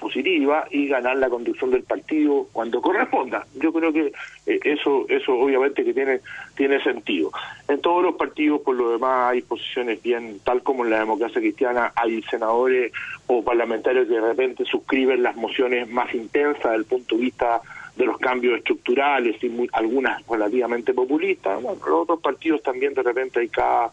positiva 0.00 0.66
y 0.70 0.88
ganar 0.88 1.16
la 1.18 1.28
conducción 1.28 1.70
del 1.70 1.82
partido 1.82 2.48
cuando 2.52 2.80
corresponda. 2.80 3.46
Yo 3.60 3.72
creo 3.72 3.92
que 3.92 4.12
eh, 4.46 4.60
eso 4.64 5.04
eso 5.08 5.34
obviamente 5.34 5.84
que 5.84 5.92
tiene 5.92 6.20
tiene 6.56 6.82
sentido. 6.82 7.30
En 7.68 7.80
todos 7.80 8.02
los 8.02 8.16
partidos 8.16 8.62
por 8.62 8.74
lo 8.74 8.90
demás 8.90 9.32
hay 9.32 9.42
posiciones 9.42 10.02
bien 10.02 10.40
tal 10.42 10.62
como 10.62 10.84
en 10.84 10.90
la 10.90 11.00
democracia 11.00 11.40
cristiana 11.40 11.92
hay 11.94 12.22
senadores 12.22 12.92
o 13.26 13.44
parlamentarios 13.44 14.08
que 14.08 14.14
de 14.14 14.20
repente 14.20 14.64
suscriben 14.64 15.22
las 15.22 15.36
mociones 15.36 15.88
más 15.88 16.12
intensas 16.14 16.62
desde 16.62 16.76
el 16.76 16.84
punto 16.86 17.16
de 17.16 17.22
vista 17.22 17.60
de 17.96 18.06
los 18.06 18.18
cambios 18.18 18.58
estructurales 18.58 19.42
y 19.44 19.68
algunas 19.72 20.26
relativamente 20.26 20.94
populistas. 20.94 21.60
Bueno, 21.62 21.78
los 21.86 22.02
otros 22.02 22.20
partidos 22.20 22.62
también 22.62 22.94
de 22.94 23.02
repente 23.02 23.40
hay 23.40 23.48
cada 23.48 23.90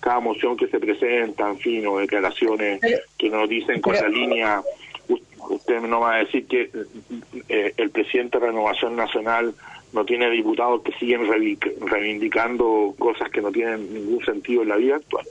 cada 0.00 0.20
moción 0.20 0.56
que 0.56 0.68
se 0.68 0.78
presenta, 0.78 1.48
en 1.48 1.58
fin, 1.58 1.86
o 1.86 1.98
declaraciones 1.98 2.80
que 3.16 3.30
nos 3.30 3.48
dicen 3.48 3.80
con 3.80 3.94
la 3.94 4.08
línea 4.08 4.62
usted 5.50 5.80
no 5.80 6.00
va 6.00 6.16
a 6.16 6.18
decir 6.18 6.46
que 6.46 6.70
eh, 7.48 7.72
el 7.76 7.90
presidente 7.90 8.38
de 8.38 8.46
Renovación 8.46 8.96
Nacional 8.96 9.54
no 9.92 10.04
tiene 10.04 10.30
diputados 10.30 10.82
que 10.82 10.92
siguen 10.92 11.22
reivindicando 11.80 12.94
cosas 12.98 13.30
que 13.30 13.40
no 13.40 13.50
tienen 13.50 13.92
ningún 13.92 14.24
sentido 14.24 14.62
en 14.62 14.68
la 14.68 14.76
vida 14.76 14.96
actual. 14.96 15.26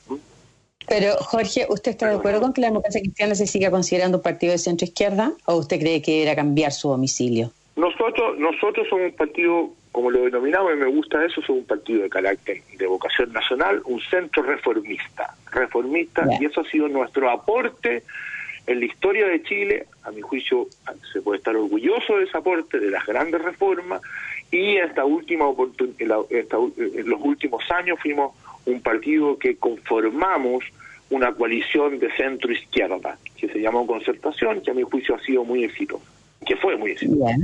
Pero, 0.88 1.16
Jorge, 1.18 1.68
¿usted 1.70 1.92
está 1.92 2.10
de 2.10 2.16
acuerdo 2.16 2.42
con 2.42 2.54
que 2.54 2.62
la 2.62 2.68
democracia 2.68 3.02
cristiana 3.02 3.36
se 3.36 3.46
siga 3.46 3.70
considerando 3.70 4.18
un 4.18 4.24
partido 4.24 4.54
de 4.54 4.58
centro 4.58 4.86
izquierda 4.86 5.34
o 5.46 5.56
usted 5.56 5.80
cree 5.80 6.02
que 6.02 6.24
era 6.24 6.36
cambiar 6.36 6.72
su 6.72 6.90
domicilio? 6.90 7.52
Nosotros, 7.76 8.40
nosotros 8.40 8.88
somos 8.90 9.12
un 9.12 9.16
partido, 9.16 9.70
como 9.98 10.12
lo 10.12 10.26
denominamos, 10.26 10.76
y 10.76 10.78
me 10.78 10.86
gusta 10.86 11.26
eso, 11.26 11.42
somos 11.42 11.62
un 11.62 11.66
partido 11.66 12.04
de 12.04 12.10
carácter 12.12 12.62
de 12.78 12.86
vocación 12.86 13.34
nacional, 13.34 13.82
un 13.86 14.00
centro 14.00 14.44
reformista, 14.44 15.34
reformista, 15.52 16.24
y 16.40 16.46
eso 16.46 16.62
ha 16.62 16.66
sido 16.66 16.88
nuestro 16.88 17.32
aporte 17.32 18.04
en 18.68 18.80
la 18.80 18.86
historia 18.86 19.26
de 19.26 19.42
Chile, 19.42 19.88
a 20.04 20.12
mi 20.12 20.22
juicio, 20.22 20.68
se 21.12 21.20
puede 21.24 21.40
estar 21.40 21.56
orgulloso 21.56 22.16
de 22.16 22.26
ese 22.26 22.38
aporte, 22.38 22.80
de 22.80 22.92
las 22.92 23.08
grandes 23.08 23.42
reformas, 23.42 24.00
y 24.52 24.76
en, 24.76 24.88
esta 24.88 25.04
última 25.04 25.46
en, 25.98 26.08
los 27.10 27.22
últimos 27.24 27.64
años 27.72 27.98
fuimos 28.00 28.36
un 28.68 28.80
partido 28.82 29.40
que 29.40 29.56
conformamos 29.56 30.64
una 31.10 31.32
coalición 31.32 31.98
de 31.98 32.16
centro 32.16 32.52
izquierda, 32.52 33.18
que 33.36 33.48
se 33.48 33.60
llamó 33.60 33.88
Concertación, 33.88 34.62
que 34.62 34.70
a 34.70 34.76
mi 34.76 34.84
juicio 34.84 35.16
ha 35.16 35.20
sido 35.22 35.44
muy 35.44 35.64
exitosa, 35.64 36.06
que 36.46 36.56
fue 36.56 36.78
muy 36.78 36.92
exitosa. 36.92 37.36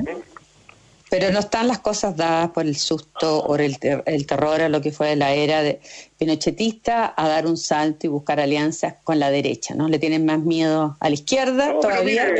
Pero 1.14 1.32
no 1.32 1.38
están 1.38 1.68
las 1.68 1.78
cosas 1.78 2.18
dadas 2.18 2.50
por 2.50 2.66
el 2.66 2.76
susto 2.76 3.38
o 3.38 3.56
el, 3.56 3.76
el 4.08 4.26
terror 4.26 4.62
a 4.62 4.68
lo 4.68 4.82
que 4.82 4.92
fue 4.92 5.16
la 5.16 5.32
era 5.32 5.62
de 5.62 5.80
pinochetista 6.18 7.14
a 7.16 7.28
dar 7.28 7.46
un 7.46 7.56
salto 7.56 8.08
y 8.08 8.10
buscar 8.10 8.40
alianzas 8.40 8.96
con 9.04 9.20
la 9.20 9.30
derecha, 9.30 9.76
¿no? 9.76 9.88
Le 9.88 10.00
tienen 10.00 10.26
más 10.26 10.40
miedo 10.40 10.98
a 11.00 11.10
la 11.10 11.14
izquierda 11.14 11.80
todavía. 11.80 12.34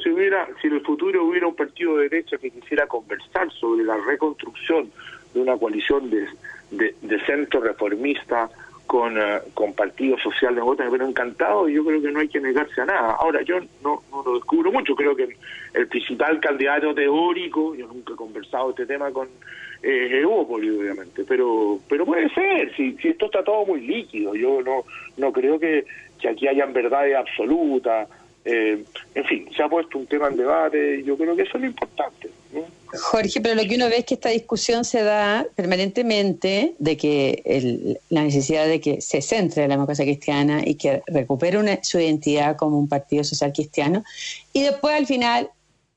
si, 0.00 0.10
hubiera, 0.10 0.46
si 0.62 0.68
en 0.68 0.74
el 0.74 0.82
futuro 0.82 1.24
hubiera 1.24 1.48
un 1.48 1.56
partido 1.56 1.96
de 1.96 2.08
derecha 2.08 2.38
que 2.38 2.52
quisiera 2.52 2.86
conversar 2.86 3.50
sobre 3.50 3.82
la 3.82 3.96
reconstrucción 3.96 4.92
de 5.34 5.40
una 5.40 5.56
coalición 5.56 6.08
de, 6.08 6.28
de, 6.70 6.94
de 7.02 7.26
centro 7.26 7.62
reformista 7.62 8.48
con, 8.94 9.18
uh, 9.18 9.40
con 9.54 9.72
partidos 9.72 10.22
sociales 10.22 10.62
pero 10.76 11.04
encantado 11.04 11.68
y 11.68 11.74
yo 11.74 11.84
creo 11.84 12.00
que 12.00 12.12
no 12.12 12.20
hay 12.20 12.28
que 12.28 12.38
negarse 12.38 12.80
a 12.80 12.84
nada. 12.84 13.16
Ahora, 13.18 13.42
yo 13.42 13.58
no, 13.82 14.04
no 14.12 14.22
lo 14.24 14.34
descubro 14.34 14.70
mucho, 14.70 14.94
creo 14.94 15.16
que 15.16 15.28
el 15.74 15.88
principal 15.88 16.38
candidato 16.38 16.94
teórico, 16.94 17.74
yo 17.74 17.88
nunca 17.88 18.12
he 18.12 18.16
conversado 18.16 18.70
este 18.70 18.86
tema 18.86 19.10
con 19.10 19.26
eh, 19.82 20.24
obviamente, 20.24 21.24
pero 21.24 21.80
pero 21.88 22.06
puede 22.06 22.28
ser, 22.30 22.72
si, 22.76 22.92
si 22.98 23.08
esto 23.08 23.26
está 23.26 23.42
todo 23.42 23.66
muy 23.66 23.80
líquido, 23.80 24.36
yo 24.36 24.62
no 24.62 24.84
no 25.16 25.32
creo 25.32 25.58
que, 25.58 25.84
que 26.20 26.28
aquí 26.28 26.46
hayan 26.46 26.72
verdades 26.72 27.16
absolutas, 27.16 28.08
eh, 28.44 28.84
en 29.16 29.24
fin, 29.24 29.48
se 29.56 29.60
ha 29.60 29.68
puesto 29.68 29.98
un 29.98 30.06
tema 30.06 30.28
en 30.28 30.36
debate, 30.36 31.02
yo 31.02 31.16
creo 31.16 31.34
que 31.34 31.42
eso 31.42 31.56
es 31.56 31.62
lo 31.62 31.66
importante. 31.66 32.30
Jorge, 32.96 33.40
pero 33.40 33.54
lo 33.54 33.68
que 33.68 33.76
uno 33.76 33.88
ve 33.88 33.98
es 33.98 34.04
que 34.04 34.14
esta 34.14 34.28
discusión 34.28 34.84
se 34.84 35.02
da 35.02 35.46
permanentemente 35.54 36.74
de 36.78 36.96
que 36.96 37.98
la 38.08 38.22
necesidad 38.22 38.66
de 38.66 38.80
que 38.80 39.00
se 39.00 39.22
centre 39.22 39.68
la 39.68 39.74
democracia 39.74 40.04
cristiana 40.04 40.62
y 40.64 40.74
que 40.74 41.02
recupere 41.06 41.80
su 41.82 41.98
identidad 41.98 42.56
como 42.56 42.78
un 42.78 42.88
partido 42.88 43.24
social 43.24 43.52
cristiano, 43.52 44.04
y 44.52 44.62
después 44.62 44.94
al 44.94 45.06
final 45.06 45.50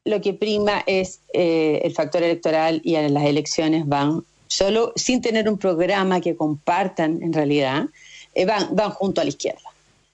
lo 0.05 0.21
que 0.21 0.33
prima 0.33 0.83
es 0.87 1.19
eh, 1.33 1.81
el 1.83 1.93
factor 1.93 2.23
electoral 2.23 2.81
y 2.83 2.93
las 2.93 3.25
elecciones 3.25 3.87
van 3.87 4.23
solo 4.47 4.93
sin 4.95 5.21
tener 5.21 5.49
un 5.49 5.57
programa 5.57 6.21
que 6.21 6.35
compartan 6.35 7.21
en 7.21 7.33
realidad, 7.33 7.85
eh, 8.33 8.45
van, 8.45 8.75
van 8.75 8.91
junto 8.91 9.19
a 9.21 9.23
la 9.25 9.29
izquierda. 9.29 9.61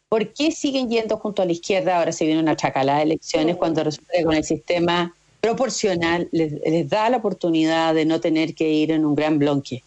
¿Por 0.09 0.33
qué 0.33 0.51
siguen 0.51 0.89
yendo 0.89 1.17
junto 1.17 1.41
a 1.41 1.45
la 1.45 1.51
izquierda? 1.51 1.97
Ahora 1.97 2.11
se 2.11 2.25
viene 2.25 2.41
una 2.41 2.55
chacalada 2.55 2.99
de 2.99 3.05
elecciones 3.05 3.55
cuando 3.55 3.83
resulta 3.83 4.13
que 4.15 4.23
con 4.23 4.35
el 4.35 4.43
sistema 4.43 5.13
proporcional 5.43 6.29
les, 6.31 6.89
da 6.89 7.09
la 7.09 7.17
oportunidad 7.17 7.93
de 7.93 8.05
no 8.05 8.21
tener 8.21 8.55
que 8.55 8.69
ir 8.69 8.91
en 8.91 9.03
un 9.03 9.13
gran 9.13 9.39
bloque. 9.39 9.83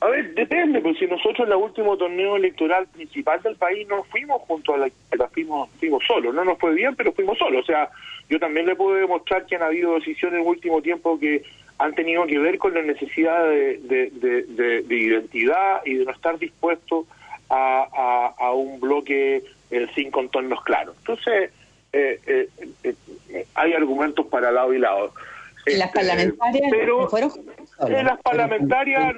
A 0.00 0.08
ver, 0.08 0.34
depende, 0.34 0.80
porque 0.80 1.00
si 1.00 1.06
nosotros 1.06 1.46
en 1.46 1.52
el 1.52 1.58
último 1.58 1.98
torneo 1.98 2.36
electoral 2.36 2.86
principal 2.86 3.42
del 3.42 3.56
país 3.56 3.86
no 3.86 4.04
fuimos 4.04 4.40
junto 4.48 4.74
a 4.74 4.78
la, 4.78 4.90
fuimos, 5.28 5.68
fuimos 5.78 6.02
solos, 6.06 6.34
no 6.34 6.42
nos 6.42 6.58
fue 6.58 6.72
bien, 6.72 6.96
pero 6.96 7.12
fuimos 7.12 7.36
solos. 7.36 7.62
O 7.62 7.66
sea, 7.66 7.90
yo 8.30 8.38
también 8.38 8.64
le 8.64 8.74
puedo 8.74 8.96
demostrar 8.96 9.44
que 9.44 9.56
han 9.56 9.62
habido 9.62 9.96
decisiones 9.96 10.36
en 10.36 10.40
el 10.40 10.48
último 10.48 10.80
tiempo 10.80 11.20
que 11.20 11.42
han 11.76 11.94
tenido 11.94 12.24
que 12.24 12.38
ver 12.38 12.56
con 12.56 12.72
la 12.72 12.80
necesidad 12.80 13.46
de, 13.50 14.80
identidad 14.88 15.82
y 15.84 15.94
de 15.96 16.04
no 16.06 16.12
estar 16.12 16.38
dispuesto 16.38 17.04
a, 17.50 18.32
a, 18.38 18.52
un 18.52 18.80
bloque 18.80 19.42
eh, 19.70 19.86
sin 19.94 20.10
contornos 20.10 20.62
claros. 20.62 20.96
Entonces, 21.00 21.50
eh, 21.92 22.20
eh, 22.26 22.48
eh, 22.84 23.46
hay 23.54 23.72
argumentos 23.72 24.26
para 24.26 24.52
lado 24.52 24.72
y 24.72 24.78
lado. 24.78 25.12
las 25.66 25.88
este, 25.88 25.88
parlamentarias 25.92 26.70
pero 26.70 27.08
en 27.88 28.06
las 28.06 28.20
parlamentarias 28.22 29.16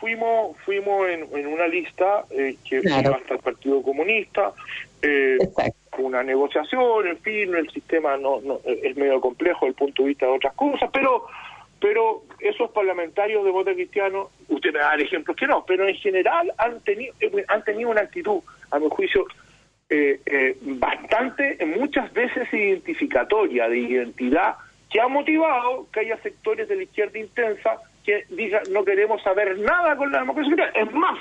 fuimos 0.00 0.56
fuimos 0.64 1.08
en, 1.08 1.46
una 1.46 1.68
lista 1.68 2.24
que 2.28 2.80
iba 2.82 2.96
hasta 2.96 3.34
el 3.34 3.40
Partido 3.40 3.82
Comunista 3.82 4.52
una 5.98 6.22
negociación, 6.22 7.06
en 7.06 7.18
fin, 7.20 7.54
el 7.54 7.70
sistema 7.70 8.18
no, 8.18 8.40
no 8.42 8.60
es 8.64 8.94
medio 8.96 9.18
complejo 9.18 9.64
desde 9.64 9.68
el 9.68 9.74
punto 9.74 10.02
de 10.02 10.08
vista 10.08 10.26
de 10.26 10.32
otras 10.32 10.54
cosas, 10.54 10.90
pero 10.92 11.26
pero 11.80 12.22
esos 12.40 12.70
parlamentarios 12.70 13.44
de 13.44 13.50
voto 13.50 13.72
cristiano, 13.72 14.30
usted 14.48 14.72
me 14.72 14.78
da 14.78 14.94
ejemplos 14.96 15.36
que 15.36 15.46
no, 15.46 15.64
pero 15.64 15.86
en 15.86 15.94
general 15.94 16.52
han 16.58 16.80
tenido 16.80 17.14
han 17.48 17.64
tenido 17.64 17.90
una 17.90 18.02
actitud, 18.02 18.40
a 18.70 18.78
mi 18.78 18.88
juicio, 18.90 19.26
eh, 19.88 20.20
eh, 20.26 20.56
bastante, 20.60 21.58
muchas 21.66 22.12
veces 22.12 22.52
identificatoria 22.52 23.68
de 23.68 23.78
identidad, 23.78 24.56
que 24.90 25.00
ha 25.00 25.08
motivado 25.08 25.86
que 25.92 26.00
haya 26.00 26.16
sectores 26.22 26.68
de 26.68 26.76
la 26.76 26.82
izquierda 26.84 27.18
intensa 27.18 27.78
que 28.04 28.24
digan 28.30 28.62
no 28.70 28.84
queremos 28.84 29.20
saber 29.22 29.58
nada 29.58 29.96
con 29.96 30.12
la 30.12 30.20
democracia. 30.20 30.70
Es 30.74 30.92
más, 30.92 31.18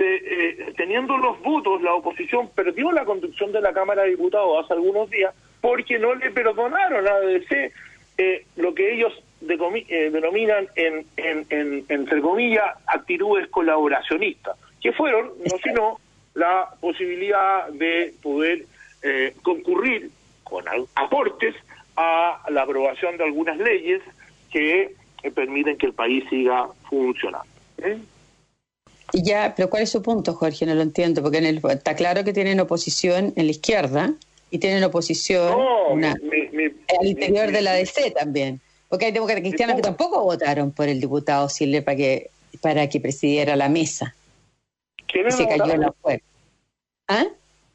eh, 0.00 0.72
teniendo 0.76 1.16
los 1.18 1.40
votos, 1.42 1.82
la 1.82 1.94
oposición 1.94 2.48
perdió 2.54 2.92
la 2.92 3.04
conducción 3.04 3.52
de 3.52 3.60
la 3.60 3.72
Cámara 3.72 4.02
de 4.02 4.10
Diputados 4.10 4.64
hace 4.64 4.74
algunos 4.74 5.10
días 5.10 5.34
porque 5.60 5.98
no 5.98 6.14
le 6.14 6.30
perdonaron 6.30 7.06
a 7.06 7.10
ADC 7.10 7.72
eh, 8.18 8.44
lo 8.56 8.74
que 8.74 8.94
ellos 8.94 9.12
eh, 9.42 10.10
denominan, 10.10 10.68
en, 10.74 11.06
en, 11.16 11.84
entre 11.88 12.20
comillas, 12.20 12.76
actitudes 12.86 13.48
colaboracionistas, 13.48 14.56
que 14.80 14.92
fueron, 14.92 15.28
no 15.38 15.58
sino, 15.62 16.00
la 16.38 16.70
posibilidad 16.80 17.68
de 17.68 18.14
poder 18.22 18.66
concurrir 19.42 20.10
con 20.42 20.64
aportes 20.94 21.54
a 21.96 22.42
la 22.50 22.62
aprobación 22.62 23.16
de 23.16 23.24
algunas 23.24 23.58
leyes 23.58 24.02
que 24.50 24.94
permiten 25.34 25.76
que 25.76 25.86
el 25.86 25.92
país 25.92 26.24
siga 26.30 26.68
funcionando. 26.88 27.48
Ya, 29.12 29.54
pero 29.56 29.70
¿cuál 29.70 29.82
es 29.82 29.90
su 29.90 30.02
punto, 30.02 30.34
Jorge? 30.34 30.66
No 30.66 30.74
lo 30.74 30.82
entiendo, 30.82 31.22
porque 31.22 31.38
en 31.38 31.46
el, 31.46 31.60
está 31.70 31.96
claro 31.96 32.24
que 32.24 32.32
tienen 32.32 32.60
oposición 32.60 33.32
en 33.36 33.46
la 33.46 33.50
izquierda 33.50 34.12
y 34.50 34.58
tienen 34.58 34.84
oposición 34.84 35.54
al 36.04 37.06
interior 37.06 37.50
de 37.50 37.62
la 37.62 37.72
DC 37.72 38.10
también. 38.12 38.60
Porque 38.88 39.06
hay 39.06 39.12
demócratas 39.12 39.42
cristianos 39.42 39.76
que 39.76 39.82
tampoco 39.82 40.22
votaron 40.22 40.72
por 40.72 40.88
el 40.88 41.00
diputado 41.00 41.48
Sile 41.48 41.82
para 41.82 41.96
que, 41.96 42.30
para 42.60 42.88
que 42.88 43.00
presidiera 43.00 43.56
la 43.56 43.68
mesa. 43.68 44.14
¿Quiénes 45.06 45.36
se 45.36 45.46
cayó 45.46 45.72
en 45.72 45.80
la 45.80 45.90
puerta. 45.90 46.24
¿Ah? 47.08 47.24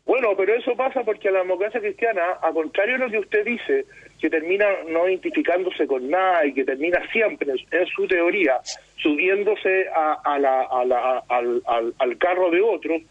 Bueno, 0.05 0.29
pero 0.35 0.53
eso 0.53 0.75
pasa 0.75 1.03
porque 1.03 1.31
la 1.31 1.39
democracia 1.39 1.79
cristiana, 1.79 2.21
a 2.41 2.51
contrario 2.51 2.97
de 2.97 3.05
lo 3.05 3.11
que 3.11 3.19
usted 3.19 3.45
dice, 3.45 3.85
que 4.19 4.29
termina 4.29 4.65
no 4.87 5.07
identificándose 5.07 5.87
con 5.87 6.09
nada 6.09 6.45
y 6.45 6.53
que 6.53 6.65
termina 6.65 6.99
siempre, 7.11 7.51
en 7.71 7.87
su 7.87 8.07
teoría, 8.07 8.59
subiéndose 8.97 9.87
a, 9.89 10.39
la, 10.39 11.23
al, 11.27 12.17
carro 12.17 12.51
de 12.51 12.61
otros, 12.61 13.01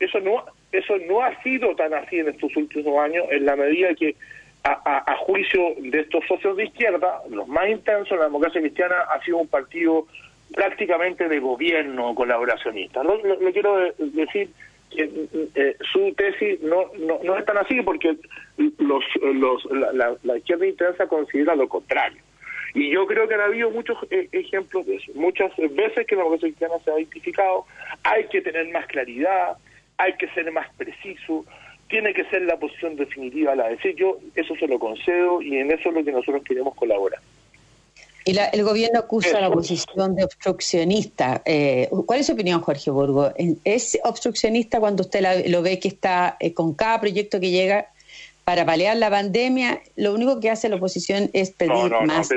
eso 0.00 0.20
no, 0.20 0.44
eso 0.72 0.96
no 1.08 1.22
ha 1.22 1.40
sido 1.42 1.74
tan 1.76 1.94
así 1.94 2.18
en 2.18 2.28
estos 2.28 2.54
últimos 2.56 2.98
años, 2.98 3.26
en 3.30 3.46
la 3.46 3.56
medida 3.56 3.94
que, 3.94 4.16
a, 4.64 5.16
juicio 5.20 5.74
de 5.78 6.00
estos 6.00 6.24
socios 6.26 6.56
de 6.56 6.64
izquierda, 6.64 7.20
los 7.30 7.48
más 7.48 7.68
intensos, 7.68 8.18
la 8.18 8.24
democracia 8.24 8.60
cristiana 8.60 8.96
ha 9.12 9.22
sido 9.24 9.38
un 9.38 9.48
partido 9.48 10.06
prácticamente 10.52 11.28
de 11.28 11.38
gobierno 11.38 12.14
colaboracionista. 12.14 13.02
No, 13.02 13.18
quiero 13.52 13.92
decir 13.98 14.50
eh, 14.96 15.76
su 15.92 16.12
tesis 16.14 16.60
no, 16.62 16.90
no, 16.98 17.20
no 17.22 17.38
es 17.38 17.44
tan 17.44 17.58
así 17.58 17.80
porque 17.82 18.16
los, 18.78 19.04
los, 19.20 19.64
la, 19.70 20.16
la, 20.22 20.38
izquierda 20.38 20.66
intensa 20.66 21.06
considera 21.06 21.54
lo 21.54 21.68
contrario. 21.68 22.20
Y 22.74 22.90
yo 22.90 23.06
creo 23.06 23.26
que 23.26 23.34
han 23.34 23.40
habido 23.40 23.70
muchos 23.70 23.98
eh, 24.10 24.28
ejemplos 24.32 24.86
de 24.86 24.96
eso. 24.96 25.12
Muchas 25.14 25.52
veces 25.56 26.06
que 26.06 26.14
la 26.14 26.22
democracia 26.22 26.48
cristiana 26.48 26.74
se 26.84 26.90
ha 26.90 26.98
identificado, 26.98 27.66
hay 28.04 28.24
que 28.28 28.40
tener 28.40 28.68
más 28.70 28.86
claridad, 28.86 29.56
hay 29.96 30.14
que 30.14 30.28
ser 30.28 30.50
más 30.52 30.72
preciso, 30.74 31.44
tiene 31.88 32.14
que 32.14 32.24
ser 32.24 32.42
la 32.42 32.56
posición 32.56 32.96
definitiva 32.96 33.54
la 33.56 33.68
decir 33.68 33.96
yo 33.96 34.18
eso 34.36 34.54
se 34.54 34.68
lo 34.68 34.78
concedo 34.78 35.42
y 35.42 35.56
en 35.58 35.72
eso 35.72 35.88
es 35.88 35.94
lo 35.94 36.04
que 36.04 36.12
nosotros 36.12 36.42
queremos 36.44 36.74
colaborar. 36.74 37.20
Y 38.24 38.36
el 38.36 38.64
gobierno 38.64 39.00
acusa 39.00 39.38
a 39.38 39.40
la 39.40 39.48
oposición 39.48 40.14
de 40.14 40.24
obstruccionista. 40.24 41.42
Eh, 41.44 41.88
¿Cuál 42.06 42.20
es 42.20 42.26
su 42.26 42.32
opinión, 42.32 42.60
Jorge 42.60 42.90
Burgo? 42.90 43.32
¿Es 43.64 43.98
obstruccionista 44.04 44.78
cuando 44.78 45.02
usted 45.02 45.48
lo 45.48 45.62
ve 45.62 45.78
que 45.78 45.88
está 45.88 46.36
eh, 46.38 46.52
con 46.52 46.74
cada 46.74 47.00
proyecto 47.00 47.40
que 47.40 47.50
llega 47.50 47.86
para 48.44 48.66
paliar 48.66 48.96
la 48.98 49.10
pandemia? 49.10 49.80
Lo 49.96 50.12
único 50.14 50.38
que 50.38 50.50
hace 50.50 50.68
la 50.68 50.76
oposición 50.76 51.30
es 51.32 51.50
pedir 51.50 51.92
más. 52.06 52.30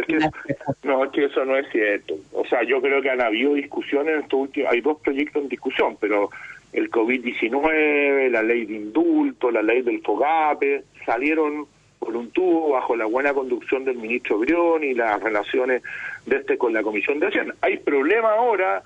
No, 0.83 1.03
es 1.03 1.11
que 1.11 1.25
eso 1.25 1.43
no 1.43 1.57
es 1.57 1.65
cierto. 1.71 2.15
O 2.31 2.45
sea, 2.45 2.63
yo 2.63 2.81
creo 2.81 3.01
que 3.01 3.09
han 3.09 3.21
habido 3.21 3.53
discusiones 3.55 4.15
en 4.15 4.21
estos 4.21 4.39
últimos. 4.39 4.71
Hay 4.71 4.79
dos 4.79 4.99
proyectos 5.01 5.43
en 5.43 5.49
discusión, 5.49 5.97
pero 5.99 6.29
el 6.71 6.89
COVID-19, 6.89 8.29
la 8.29 8.41
ley 8.41 8.65
de 8.65 8.75
indulto, 8.75 9.51
la 9.51 9.61
ley 9.61 9.81
del 9.81 10.01
FOGAPE, 10.01 10.83
salieron 11.05 11.67
por 12.03 12.15
un 12.15 12.31
tubo 12.31 12.71
bajo 12.71 12.95
la 12.95 13.05
buena 13.05 13.33
conducción 13.33 13.85
del 13.85 13.97
ministro 13.97 14.39
Brión 14.39 14.83
y 14.83 14.93
las 14.93 15.21
relaciones 15.21 15.81
de 16.25 16.37
este 16.37 16.57
con 16.57 16.73
la 16.73 16.83
Comisión 16.83 17.19
de 17.19 17.27
Hacienda. 17.27 17.55
Hay 17.61 17.77
problema 17.77 18.31
ahora 18.31 18.83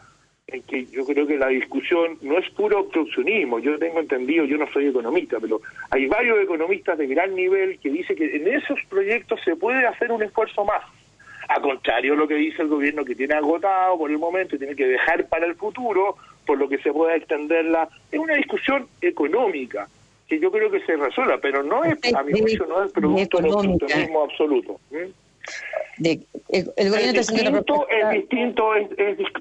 en 0.47 0.63
que 0.63 0.85
yo 0.85 1.05
creo 1.05 1.27
que 1.27 1.37
la 1.37 1.47
discusión 1.47 2.17
no 2.21 2.37
es 2.37 2.49
puro 2.51 2.79
obstruccionismo, 2.79 3.59
yo 3.59 3.77
tengo 3.77 3.99
entendido, 3.99 4.45
yo 4.45 4.57
no 4.57 4.65
soy 4.71 4.87
economista, 4.87 5.39
pero 5.41 5.59
hay 5.89 6.07
varios 6.07 6.39
economistas 6.41 6.97
de 6.97 7.07
gran 7.07 7.35
nivel 7.35 7.77
que 7.79 7.89
dicen 7.89 8.15
que 8.15 8.33
en 8.33 8.47
esos 8.47 8.79
proyectos 8.89 9.41
se 9.43 9.57
puede 9.57 9.85
hacer 9.85 10.11
un 10.11 10.23
esfuerzo 10.23 10.63
más. 10.63 10.83
A 11.49 11.61
contrario 11.61 12.13
de 12.13 12.17
lo 12.17 12.27
que 12.27 12.35
dice 12.35 12.61
el 12.61 12.67
gobierno 12.69 13.05
que 13.05 13.15
tiene 13.15 13.33
agotado 13.33 13.97
por 13.97 14.09
el 14.09 14.17
momento 14.17 14.55
y 14.55 14.59
tiene 14.59 14.75
que 14.75 14.87
dejar 14.87 15.27
para 15.27 15.45
el 15.45 15.55
futuro, 15.55 16.15
por 16.45 16.57
lo 16.57 16.69
que 16.69 16.77
se 16.77 16.91
pueda 16.91 17.15
extenderla, 17.15 17.89
es 18.11 18.19
una 18.19 18.35
discusión 18.35 18.87
económica 19.01 19.87
que 20.27 20.39
yo 20.39 20.51
creo 20.51 20.69
que 20.69 20.81
se 20.85 20.95
resuelva, 20.95 21.37
pero 21.41 21.63
no 21.63 21.83
es, 21.83 21.97
a 22.13 22.23
mi 22.23 22.39
juicio, 22.39 22.65
no 22.65 22.83
es 22.83 22.91
producto 22.91 23.37
del 23.37 23.51
oportunismo 23.51 24.23
absoluto. 24.23 24.79
De, 25.97 26.19
el, 26.49 26.89
gobierno 26.89 27.19
es 27.19 27.27
distinto, 27.27 27.87
es 27.89 28.09
distinto 28.13 28.75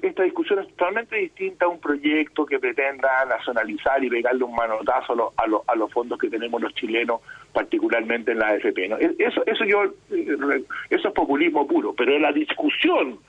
esta 0.01 0.23
discusión 0.23 0.59
es 0.59 0.67
totalmente 0.69 1.17
distinta 1.17 1.65
a 1.65 1.67
un 1.67 1.79
proyecto 1.79 2.45
que 2.45 2.57
pretenda 2.57 3.25
nacionalizar 3.25 4.03
y 4.03 4.09
pegarle 4.09 4.43
un 4.43 4.55
manotazo 4.55 5.33
a, 5.35 5.43
a, 5.43 5.75
los 5.75 5.91
fondos 5.91 6.17
que 6.17 6.29
tenemos 6.29 6.61
los 6.61 6.73
chilenos, 6.73 7.21
particularmente 7.51 8.31
en 8.31 8.39
la 8.39 8.47
AFP. 8.47 8.87
¿no? 8.87 8.97
E, 8.97 9.15
eso, 9.19 9.45
eso, 9.45 9.65
yo, 9.65 9.83
eh, 10.11 10.63
eso 10.89 11.07
es 11.09 11.13
populismo 11.13 11.67
puro, 11.67 11.93
pero 11.93 12.17
la 12.17 12.31
discusión 12.31 13.19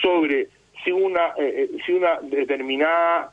sobre 0.00 0.48
si 0.82 0.90
una, 0.90 1.28
eh, 1.38 1.68
eh, 1.70 1.78
si 1.84 1.92
una 1.92 2.18
determinada 2.22 3.32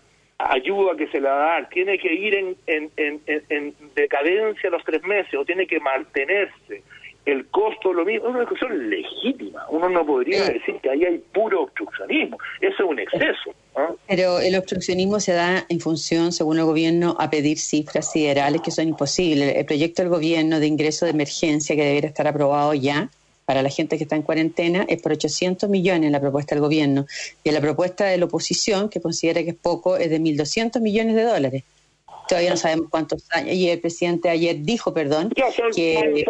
ayuda 0.49 0.95
que 0.97 1.07
se 1.07 1.19
le 1.19 1.27
va 1.27 1.35
a 1.35 1.49
dar 1.53 1.69
tiene 1.69 1.97
que 1.97 2.13
ir 2.13 2.33
en, 2.35 2.55
en, 2.67 2.91
en, 2.97 3.21
en 3.49 3.73
decadencia 3.95 4.69
los 4.69 4.83
tres 4.83 5.03
meses 5.03 5.33
o 5.35 5.45
tiene 5.45 5.67
que 5.67 5.79
mantenerse 5.79 6.83
el 7.25 7.47
costo 7.47 7.93
lo 7.93 8.03
mismo, 8.03 8.27
es 8.27 8.31
una 8.31 8.39
discusión 8.41 8.89
legítima. 8.89 9.65
Uno 9.69 9.89
no 9.89 10.05
podría 10.05 10.43
decir 10.45 10.75
que 10.81 10.89
ahí 10.89 11.05
hay 11.05 11.17
puro 11.19 11.63
obstruccionismo. 11.63 12.37
Eso 12.59 12.83
es 12.83 12.89
un 12.89 12.99
exceso. 12.99 13.53
Pero 14.07 14.39
el 14.39 14.55
obstruccionismo 14.55 15.19
se 15.19 15.33
da 15.33 15.65
en 15.69 15.79
función, 15.79 16.31
según 16.31 16.57
el 16.57 16.65
gobierno, 16.65 17.15
a 17.19 17.29
pedir 17.29 17.59
cifras 17.59 18.11
siderales 18.11 18.61
que 18.61 18.71
son 18.71 18.87
imposibles. 18.87 19.55
El 19.55 19.65
proyecto 19.65 20.01
del 20.01 20.09
gobierno 20.09 20.59
de 20.59 20.67
ingreso 20.67 21.05
de 21.05 21.11
emergencia 21.11 21.75
que 21.75 21.83
debería 21.83 22.09
estar 22.09 22.27
aprobado 22.27 22.73
ya 22.73 23.09
para 23.51 23.63
la 23.63 23.69
gente 23.69 23.97
que 23.97 24.03
está 24.03 24.15
en 24.15 24.21
cuarentena 24.21 24.85
es 24.87 25.01
por 25.01 25.11
800 25.11 25.69
millones 25.69 26.05
en 26.05 26.13
la 26.13 26.21
propuesta 26.21 26.55
del 26.55 26.61
gobierno 26.61 27.05
y 27.43 27.49
en 27.49 27.55
la 27.55 27.59
propuesta 27.59 28.05
de 28.05 28.17
la 28.17 28.23
oposición, 28.23 28.87
que 28.87 29.01
considera 29.01 29.43
que 29.43 29.49
es 29.49 29.57
poco, 29.57 29.97
es 29.97 30.09
de 30.09 30.21
1.200 30.21 30.79
millones 30.79 31.15
de 31.15 31.23
dólares. 31.23 31.63
Todavía 32.29 32.51
no 32.51 32.55
sabemos 32.55 32.87
cuántos 32.89 33.29
años. 33.33 33.53
Y 33.53 33.67
el 33.67 33.81
presidente 33.81 34.29
ayer 34.29 34.61
dijo, 34.61 34.93
perdón, 34.93 35.33
que, 35.75 36.23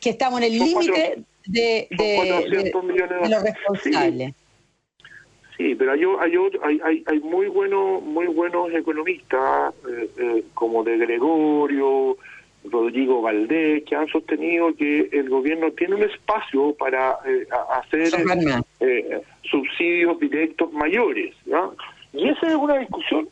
que 0.00 0.08
estamos 0.08 0.40
en 0.40 0.46
el 0.46 0.58
límite 0.58 1.22
de, 1.44 1.86
de, 1.90 2.72
lo 3.28 3.40
responsable. 3.40 4.34
Sí. 5.58 5.74
pero 5.74 5.92
hay, 5.92 6.00
hay, 6.62 6.80
hay, 6.82 7.04
hay, 7.06 7.20
muy 7.20 7.48
buenos 7.48 8.02
muy 8.02 8.26
buenos 8.28 8.72
economistas 8.72 9.74
eh, 9.86 10.08
eh, 10.16 10.44
como 10.54 10.82
de 10.82 10.96
Gregorio, 10.96 12.16
Rodrigo 12.64 13.22
Valdés, 13.22 13.84
que 13.84 13.96
han 13.96 14.08
sostenido 14.08 14.74
que 14.74 15.08
el 15.12 15.28
gobierno 15.28 15.70
tiene 15.72 15.94
un 15.96 16.02
espacio 16.02 16.74
para 16.74 17.18
eh, 17.26 17.46
hacer 17.74 18.12
eh, 18.80 19.20
subsidios 19.42 20.18
directos 20.20 20.72
mayores. 20.72 21.34
Y 22.12 22.28
esa 22.28 22.48
es 22.48 22.54
una 22.54 22.78
discusión, 22.78 23.28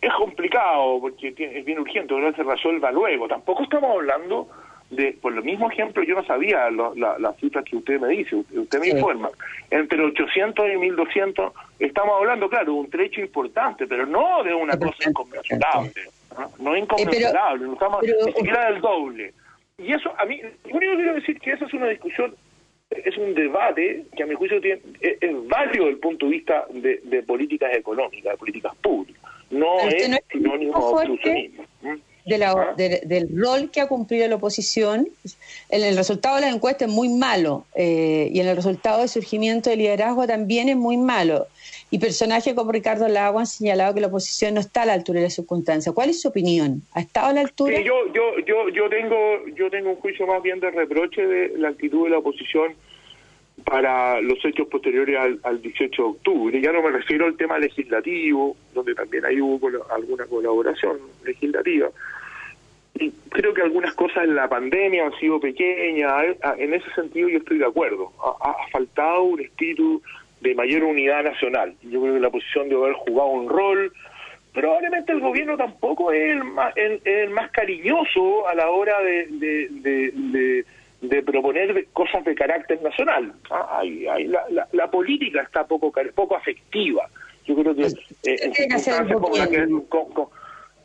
es 0.00 0.12
complicado, 0.14 1.00
porque 1.00 1.34
es 1.36 1.64
bien 1.64 1.80
urgente, 1.80 2.14
no 2.14 2.32
se 2.32 2.42
resuelva 2.42 2.90
luego. 2.92 3.28
Tampoco 3.28 3.64
estamos 3.64 3.90
hablando 3.90 4.48
de, 4.90 5.18
por 5.20 5.32
lo 5.32 5.42
mismo 5.42 5.70
ejemplo, 5.70 6.02
yo 6.04 6.14
no 6.14 6.24
sabía 6.24 6.70
las 6.70 7.36
cifras 7.38 7.64
que 7.64 7.76
usted 7.76 8.00
me 8.00 8.08
dice, 8.08 8.36
usted 8.36 8.80
me 8.80 8.88
informa. 8.88 9.30
Entre 9.70 10.00
800 10.00 10.66
y 10.72 10.76
1200, 10.76 11.52
estamos 11.80 12.14
hablando, 12.18 12.48
claro, 12.48 12.66
de 12.66 12.70
un 12.70 12.90
trecho 12.90 13.20
importante, 13.20 13.86
pero 13.86 14.06
no 14.06 14.42
de 14.44 14.54
una 14.54 14.78
cosa 14.78 15.08
inconmensurable. 15.08 15.92
¿No? 16.58 16.74
es 16.74 16.82
inconmensurable, 16.82 17.66
no 17.66 17.72
estamos 17.74 18.02
ni 18.02 18.32
siquiera 18.32 18.70
del 18.70 18.80
doble. 18.80 19.34
Y 19.78 19.92
eso, 19.92 20.10
a 20.18 20.24
mí, 20.24 20.40
lo 20.40 20.76
único 20.76 20.92
que 20.92 20.96
quiero 20.96 21.14
decir 21.14 21.40
que 21.40 21.52
eso 21.52 21.66
es 21.66 21.74
una 21.74 21.88
discusión, 21.88 22.34
es 22.90 23.16
un 23.18 23.34
debate 23.34 24.04
que 24.16 24.22
a 24.22 24.26
mi 24.26 24.34
juicio 24.34 24.60
tiene, 24.60 24.80
es, 25.00 25.18
válido 25.48 25.84
desde 25.84 25.90
el 25.90 25.98
punto 25.98 26.26
de 26.26 26.32
vista 26.32 26.66
de, 26.70 27.00
de 27.04 27.22
políticas 27.22 27.76
económicas, 27.76 28.32
de 28.32 28.38
políticas 28.38 28.74
públicas. 28.76 29.22
No 29.50 29.78
es, 29.80 30.20
sinónimo 30.30 30.78
de 30.78 30.84
obstruccionismo. 30.84 31.64
¿Ah? 31.84 31.96
del 32.26 33.28
rol 33.36 33.70
que 33.70 33.80
ha 33.80 33.86
cumplido 33.86 34.26
la 34.26 34.34
oposición. 34.36 35.08
En 35.68 35.82
el 35.82 35.96
resultado 35.96 36.36
de 36.36 36.42
la 36.42 36.48
encuesta 36.48 36.86
es 36.86 36.90
muy 36.90 37.08
malo 37.08 37.66
eh, 37.74 38.28
y 38.32 38.40
en 38.40 38.48
el 38.48 38.56
resultado 38.56 39.02
de 39.02 39.08
surgimiento 39.08 39.70
de 39.70 39.76
liderazgo 39.76 40.26
también 40.26 40.68
es 40.68 40.76
muy 40.76 40.96
malo. 40.96 41.46
Y 41.90 41.98
personajes 41.98 42.54
como 42.54 42.72
Ricardo 42.72 43.06
Lago 43.08 43.38
han 43.38 43.46
señalado 43.46 43.94
que 43.94 44.00
la 44.00 44.08
oposición 44.08 44.54
no 44.54 44.60
está 44.60 44.82
a 44.82 44.86
la 44.86 44.94
altura 44.94 45.20
de 45.20 45.26
las 45.26 45.34
circunstancias. 45.34 45.94
¿Cuál 45.94 46.10
es 46.10 46.20
su 46.20 46.28
opinión? 46.28 46.82
¿Ha 46.94 47.00
estado 47.00 47.28
a 47.28 47.32
la 47.32 47.42
altura? 47.42 47.80
yo, 47.80 48.12
yo, 48.12 48.38
yo, 48.44 48.68
yo, 48.70 48.88
tengo, 48.88 49.46
yo 49.54 49.70
tengo 49.70 49.90
un 49.90 49.96
juicio 49.96 50.26
más 50.26 50.42
bien 50.42 50.58
de 50.58 50.70
reproche 50.72 51.24
de 51.24 51.56
la 51.58 51.68
actitud 51.68 52.04
de 52.04 52.10
la 52.10 52.18
oposición 52.18 52.74
para 53.64 54.20
los 54.20 54.44
hechos 54.44 54.68
posteriores 54.68 55.38
al, 55.42 55.62
18 55.62 56.02
de 56.02 56.08
octubre. 56.08 56.60
Ya 56.60 56.72
no 56.72 56.82
me 56.82 56.90
refiero 56.90 57.26
al 57.26 57.36
tema 57.36 57.58
legislativo, 57.58 58.56
donde 58.74 58.94
también 58.94 59.24
ahí 59.24 59.40
hubo 59.40 59.68
alguna 59.90 60.26
colaboración 60.26 60.98
legislativa. 61.24 61.88
Y 62.94 63.10
creo 63.30 63.52
que 63.52 63.62
algunas 63.62 63.94
cosas 63.94 64.24
en 64.24 64.34
la 64.34 64.48
pandemia 64.48 65.06
han 65.06 65.18
sido 65.18 65.40
pequeñas. 65.40 66.36
En 66.58 66.74
ese 66.74 66.90
sentido 66.94 67.28
yo 67.28 67.38
estoy 67.38 67.58
de 67.58 67.66
acuerdo. 67.66 68.12
Ha, 68.40 68.68
faltado 68.70 69.22
un 69.22 69.40
espíritu 69.40 70.02
de 70.40 70.54
mayor 70.54 70.84
unidad 70.84 71.24
nacional. 71.24 71.74
Yo 71.82 72.00
creo 72.00 72.14
que 72.14 72.20
la 72.20 72.30
posición 72.30 72.68
de 72.68 72.76
haber 72.76 72.94
jugado 72.94 73.28
un 73.30 73.48
rol. 73.48 73.92
Probablemente 74.52 75.12
el 75.12 75.20
gobierno 75.20 75.56
tampoco 75.56 76.12
es 76.12 76.30
el 76.30 76.44
más, 76.44 76.72
el, 76.76 77.30
más 77.30 77.50
cariñoso 77.50 78.48
a 78.48 78.54
la 78.54 78.70
hora 78.70 79.00
de, 79.02 79.26
de 79.28 80.64
de 81.00 81.22
proponer 81.22 81.86
cosas 81.92 82.24
de 82.24 82.34
carácter 82.34 82.80
nacional. 82.82 83.32
Ah, 83.50 83.82
la, 84.72 84.90
política 84.90 85.42
está 85.42 85.66
poco 85.66 85.92
poco 86.14 86.36
afectiva. 86.36 87.08
Yo 87.44 87.54
creo 87.54 87.74
que 87.74 87.82
eh, 87.82 87.90
en 88.24 88.54
circunstancias 88.54 89.12
como 89.12 89.36
la 89.36 89.48
que 89.48 89.66
con, 89.88 90.28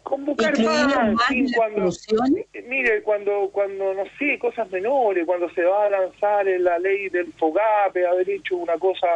convocar 0.03 0.59
más, 0.59 1.15
cuando, 1.55 1.89
eh, 1.89 2.65
mire, 2.67 3.01
cuando, 3.01 3.49
cuando, 3.51 3.93
no 3.93 4.03
sé, 4.19 4.37
cosas 4.37 4.69
menores, 4.69 5.25
cuando 5.25 5.49
se 5.51 5.63
va 5.63 5.85
a 5.85 5.89
lanzar 5.89 6.47
en 6.47 6.63
la 6.63 6.77
ley 6.77 7.09
del 7.09 7.31
FOGAPE, 7.33 8.05
haber 8.05 8.29
hecho 8.29 8.57
una 8.57 8.77
cosa 8.77 9.07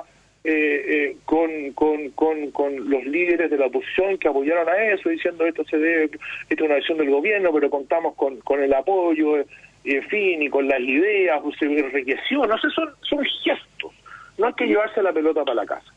eh, 0.46 0.86
eh, 0.88 1.18
con, 1.26 1.74
con, 1.74 2.12
con, 2.12 2.52
con 2.52 2.90
los 2.90 3.04
líderes 3.06 3.50
de 3.50 3.58
la 3.58 3.66
oposición 3.66 4.18
que 4.18 4.28
apoyaron 4.28 4.70
a 4.70 4.92
eso, 4.92 5.10
diciendo 5.10 5.46
esto 5.46 5.64
se 5.66 5.78
debe, 5.78 6.06
esto 6.06 6.20
es 6.50 6.62
una 6.62 6.76
decisión 6.76 7.00
del 7.00 7.10
gobierno, 7.10 7.52
pero 7.52 7.70
contamos 7.70 8.16
con, 8.16 8.38
con 8.42 8.62
el 8.62 8.74
apoyo 8.74 9.44
en 9.86 10.04
fin, 10.08 10.42
y 10.42 10.50
con 10.50 10.68
las 10.68 10.80
ideas, 10.80 11.40
pues, 11.44 11.58
se 11.60 11.66
enriqueció, 11.66 12.46
no 12.46 12.58
sé, 12.58 12.68
son, 12.74 12.90
son 13.08 13.24
gestos, 13.44 13.94
no 14.38 14.48
hay 14.48 14.54
que 14.54 14.66
llevarse 14.66 15.02
la 15.02 15.14
pelota 15.14 15.44
para 15.44 15.56
la 15.56 15.66
casa. 15.66 15.94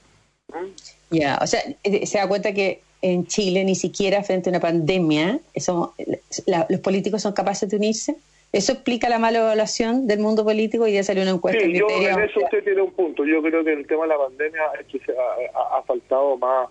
Ya, 1.10 1.38
o 1.40 1.46
sea, 1.46 1.60
eh, 1.84 2.06
se 2.06 2.18
da 2.18 2.28
cuenta 2.28 2.52
que 2.52 2.80
en 3.00 3.26
Chile 3.26 3.64
ni 3.64 3.74
siquiera 3.74 4.22
frente 4.22 4.50
a 4.50 4.52
una 4.52 4.60
pandemia 4.60 5.38
eso, 5.54 5.94
los 6.68 6.80
políticos 6.80 7.22
son 7.22 7.32
capaces 7.32 7.68
de 7.68 7.76
unirse. 7.76 8.16
¿Eso 8.52 8.72
explica 8.72 9.08
la 9.08 9.18
mala 9.18 9.38
evaluación 9.40 10.06
del 10.06 10.20
mundo 10.20 10.44
político 10.44 10.86
y 10.86 10.94
ya 10.94 11.02
salió 11.02 11.22
una 11.22 11.32
encuesta? 11.32 11.62
Sí, 11.62 11.78
yo, 11.78 11.86
en 11.90 12.20
eso 12.20 12.40
usted 12.42 12.64
tiene 12.64 12.80
un 12.80 12.92
punto. 12.92 13.24
Yo 13.26 13.42
creo 13.42 13.62
que 13.62 13.72
el 13.74 13.86
tema 13.86 14.04
de 14.04 14.08
la 14.08 14.18
pandemia 14.18 14.62
es 14.80 14.86
que 14.86 14.98
se 15.00 15.12
ha 15.12 15.82
faltado 15.82 16.36
más 16.38 16.68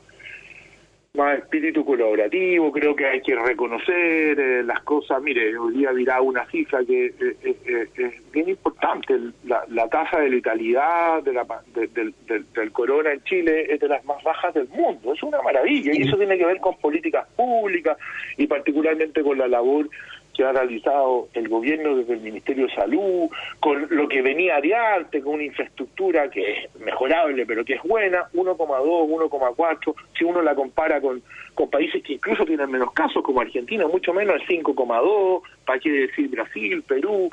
más 1.18 1.40
espíritu 1.40 1.84
colaborativo, 1.84 2.72
creo 2.72 2.96
que 2.96 3.06
hay 3.06 3.22
que 3.22 3.36
reconocer 3.36 4.40
eh, 4.40 4.64
las 4.64 4.82
cosas. 4.84 5.22
Mire, 5.22 5.58
hoy 5.58 5.78
día 5.78 5.92
dirá 5.92 6.22
una 6.22 6.46
cifra 6.46 6.86
que 6.86 7.08
eh, 7.08 7.36
eh, 7.44 7.88
es 7.98 8.32
bien 8.32 8.50
importante, 8.50 9.20
la, 9.46 9.88
tasa 9.90 10.20
de 10.20 10.30
letalidad 10.30 11.24
de 11.24 11.34
la, 11.34 11.46
del, 11.74 12.14
del, 12.28 12.72
corona 12.72 13.12
en 13.14 13.24
Chile 13.24 13.74
es 13.74 13.80
de 13.80 13.88
las 13.88 14.06
más 14.06 14.22
bajas 14.24 14.54
del 14.54 14.68
mundo, 14.70 15.14
es 15.14 15.24
una 15.24 15.42
maravilla 15.42 15.92
y 15.94 16.04
eso 16.04 16.18
tiene 16.18 16.38
que 16.38 16.46
ver 16.46 16.60
con 16.60 16.78
políticas 16.78 17.28
públicas 17.36 17.98
y 18.38 18.46
particularmente 18.46 19.24
con 19.24 19.38
la 19.38 19.48
labor 19.48 19.90
que 20.38 20.44
ha 20.44 20.52
realizado 20.52 21.30
el 21.34 21.50
gobierno 21.50 21.96
desde 21.96 22.14
el 22.14 22.22
Ministerio 22.22 22.68
de 22.68 22.76
Salud, 22.76 23.28
con 23.60 23.88
lo 23.90 24.08
que 24.08 24.22
venía 24.22 24.62
de 24.62 24.76
arte, 24.76 25.22
con 25.22 25.34
una 25.34 25.44
infraestructura 25.44 26.30
que 26.30 26.52
es 26.52 26.76
mejorable, 26.80 27.46
pero 27.48 27.66
que 27.66 27.74
es 27.74 27.82
buena, 27.82 28.30
1,2, 28.34 28.58
1,4, 28.58 29.96
si 30.16 30.24
uno 30.24 30.44
la 30.44 30.54
compara 30.54 31.02
con, 31.02 31.24
con 31.56 31.70
países 31.72 32.04
que 32.04 32.14
incluso 32.14 32.46
tienen 32.46 32.70
menos 32.70 32.94
casos, 32.94 33.24
como 33.24 33.42
Argentina, 33.42 33.88
mucho 33.88 34.14
menos, 34.14 34.36
es 34.36 34.48
5,2, 34.48 35.42
para 35.66 35.80
qué 35.80 35.90
decir 35.90 36.30
Brasil, 36.30 36.84
Perú, 36.88 37.32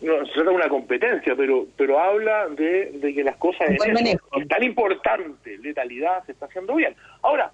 no 0.00 0.24
se 0.26 0.32
trata 0.32 0.50
de 0.50 0.56
una 0.56 0.68
competencia, 0.68 1.34
pero 1.34 1.66
pero 1.76 1.98
habla 1.98 2.48
de, 2.50 2.92
de 2.92 3.14
que 3.14 3.24
las 3.24 3.36
cosas 3.36 3.68
en 3.68 3.76
es 4.06 4.48
tan 4.48 4.62
importante, 4.62 5.58
letalidad, 5.58 6.24
se 6.26 6.32
está 6.32 6.46
haciendo 6.46 6.76
bien. 6.76 6.94
Ahora, 7.22 7.50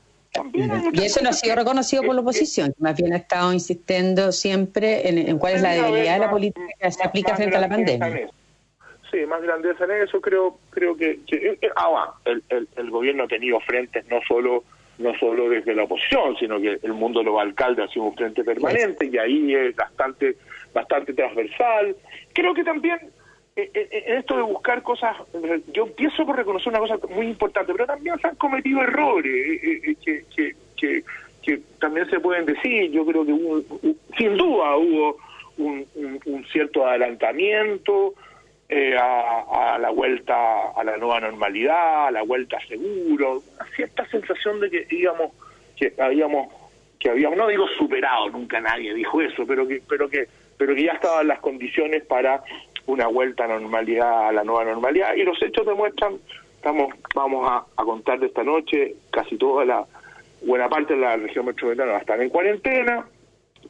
y 0.92 1.04
eso 1.04 1.22
no 1.22 1.30
ha 1.30 1.32
sido 1.32 1.56
reconocido 1.56 2.02
por 2.02 2.14
la 2.14 2.20
oposición, 2.20 2.74
más 2.78 2.96
bien 2.96 3.12
ha 3.12 3.16
estado 3.16 3.52
insistiendo 3.52 4.32
siempre 4.32 5.08
en, 5.08 5.38
cuál 5.38 5.54
es 5.54 5.62
la 5.62 5.72
debilidad 5.72 6.14
de 6.14 6.20
la 6.20 6.30
política 6.30 6.66
que 6.78 6.90
se 6.90 7.04
aplica 7.04 7.36
frente 7.36 7.56
a 7.56 7.60
la 7.60 7.68
pandemia. 7.68 8.30
Sí, 9.10 9.26
más 9.26 9.42
grandeza 9.42 9.84
en 9.84 10.02
eso, 10.02 10.20
creo 10.20 10.58
creo 10.70 10.96
que, 10.96 11.18
eh, 11.32 11.58
eh, 11.60 11.68
ah, 11.74 12.14
el, 12.24 12.68
el, 12.76 12.90
gobierno 12.90 13.24
ha 13.24 13.28
tenido 13.28 13.58
frentes 13.60 14.06
no 14.08 14.20
solo 14.26 14.62
no 14.98 15.12
solo 15.18 15.48
desde 15.48 15.74
la 15.74 15.84
oposición, 15.84 16.36
sino 16.38 16.60
que 16.60 16.78
el 16.82 16.92
mundo 16.92 17.20
de 17.20 17.26
los 17.26 17.40
alcaldes 17.40 17.86
ha 17.86 17.92
sido 17.92 18.04
un 18.04 18.14
frente 18.14 18.44
permanente 18.44 19.06
y 19.06 19.18
ahí 19.18 19.54
es 19.54 19.74
bastante 19.74 20.36
bastante 20.72 21.12
transversal. 21.14 21.96
Creo 22.32 22.54
que 22.54 22.62
también 22.62 22.98
esto 23.56 24.36
de 24.36 24.42
buscar 24.42 24.82
cosas, 24.82 25.16
yo 25.72 25.84
empiezo 25.86 26.24
por 26.24 26.36
reconocer 26.36 26.68
una 26.68 26.78
cosa 26.78 26.98
muy 27.08 27.26
importante, 27.26 27.72
pero 27.72 27.86
también 27.86 28.18
se 28.18 28.28
han 28.28 28.36
cometido 28.36 28.82
errores 28.82 29.60
que, 30.02 30.24
que, 30.34 30.54
que, 31.42 31.60
también 31.78 32.08
se 32.08 32.20
pueden 32.20 32.46
decir. 32.46 32.90
Yo 32.90 33.04
creo 33.04 33.24
que 33.24 33.32
hubo, 33.32 33.60
sin 34.16 34.36
duda 34.36 34.76
hubo 34.76 35.16
un, 35.58 35.86
un, 36.26 36.44
cierto 36.52 36.86
adelantamiento 36.86 38.14
a, 38.98 39.74
a, 39.74 39.78
la 39.78 39.90
vuelta 39.90 40.70
a 40.70 40.84
la 40.84 40.96
nueva 40.96 41.20
normalidad, 41.20 42.06
a 42.06 42.10
la 42.10 42.22
vuelta 42.22 42.58
seguro, 42.68 43.42
una 43.56 43.70
cierta 43.74 44.06
sensación 44.06 44.60
de 44.60 44.70
que 44.70 44.86
íbamos, 44.90 45.32
que 45.76 45.92
habíamos, 45.98 46.52
que 46.98 47.10
habíamos, 47.10 47.36
no 47.36 47.48
digo 47.48 47.66
superado, 47.76 48.30
nunca 48.30 48.60
nadie 48.60 48.94
dijo 48.94 49.20
eso, 49.20 49.44
pero 49.46 49.66
que, 49.66 49.82
pero 49.88 50.08
que, 50.08 50.28
pero 50.56 50.74
que 50.74 50.84
ya 50.84 50.92
estaban 50.92 51.26
las 51.26 51.40
condiciones 51.40 52.04
para 52.04 52.42
una 52.90 53.06
vuelta 53.06 53.44
a 53.44 53.48
normalidad, 53.48 54.28
a 54.28 54.32
la 54.32 54.44
nueva 54.44 54.64
normalidad, 54.64 55.14
y 55.14 55.22
los 55.22 55.40
hechos 55.42 55.66
demuestran, 55.66 56.18
estamos, 56.56 56.94
vamos 57.14 57.48
a, 57.50 57.84
contar 57.84 58.18
de 58.20 58.26
esta 58.26 58.44
noche, 58.44 58.94
casi 59.10 59.36
toda 59.36 59.64
la, 59.64 59.86
buena 60.42 60.68
parte 60.68 60.94
de 60.94 61.00
la 61.00 61.16
región 61.16 61.46
metropolitana 61.46 61.92
va 61.92 61.98
a 61.98 62.00
estar 62.00 62.20
en 62.20 62.30
cuarentena, 62.30 63.06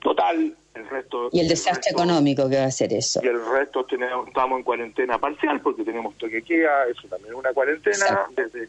total, 0.00 0.54
el 0.74 0.88
resto... 0.88 1.28
Y 1.32 1.40
el 1.40 1.48
desastre 1.48 1.92
económico 1.92 2.48
que 2.48 2.56
va 2.56 2.64
a 2.64 2.70
ser 2.70 2.92
eso. 2.92 3.20
Y 3.22 3.26
el 3.26 3.44
resto 3.44 3.84
tenemos, 3.84 4.28
estamos 4.28 4.58
en 4.58 4.64
cuarentena 4.64 5.18
parcial, 5.18 5.60
porque 5.60 5.84
tenemos 5.84 6.16
toque 6.16 6.42
queda, 6.42 6.86
eso 6.86 7.08
también 7.08 7.32
es 7.32 7.38
una 7.38 7.52
cuarentena, 7.52 8.26
desde... 8.36 8.68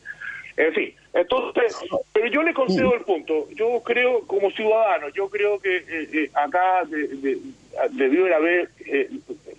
En 0.58 0.74
fin, 0.74 0.94
entonces, 1.14 1.78
pero 2.14 2.28
yo 2.28 2.44
le 2.44 2.54
concedo 2.54 2.94
el 2.94 3.02
punto. 3.02 3.48
Yo 3.56 3.82
creo, 3.84 4.22
como 4.28 4.52
ciudadano, 4.52 5.10
yo 5.10 5.30
creo 5.30 5.60
que 5.60 5.78
eh, 5.78 6.10
eh, 6.14 6.32
acá 6.34 6.84
de, 6.88 7.40
debió 7.92 8.36
haber 8.36 8.70
eh, 8.86 9.10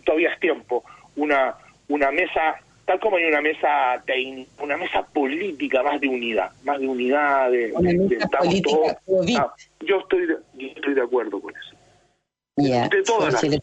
todavía 0.04 0.32
es 0.32 0.40
tiempo, 0.40 0.81
una, 1.22 1.54
una 1.88 2.10
mesa, 2.10 2.56
tal 2.84 2.98
como 3.00 3.16
hay 3.16 3.24
una 3.24 3.40
mesa 3.40 4.02
una 4.60 4.76
mesa 4.76 5.02
política 5.02 5.82
más 5.82 6.00
de 6.00 6.08
unidad, 6.08 6.50
más 6.64 6.80
de 6.80 6.88
unidad, 6.88 7.50
de, 7.50 7.72
ah, 9.38 9.54
yo, 9.80 9.98
estoy 9.98 10.26
de, 10.26 10.66
estoy 10.66 10.94
de 10.94 11.02
acuerdo 11.02 11.40
con 11.40 11.54
eso. 11.56 11.76
de 12.56 13.02
todas 13.04 13.32
las 13.32 13.60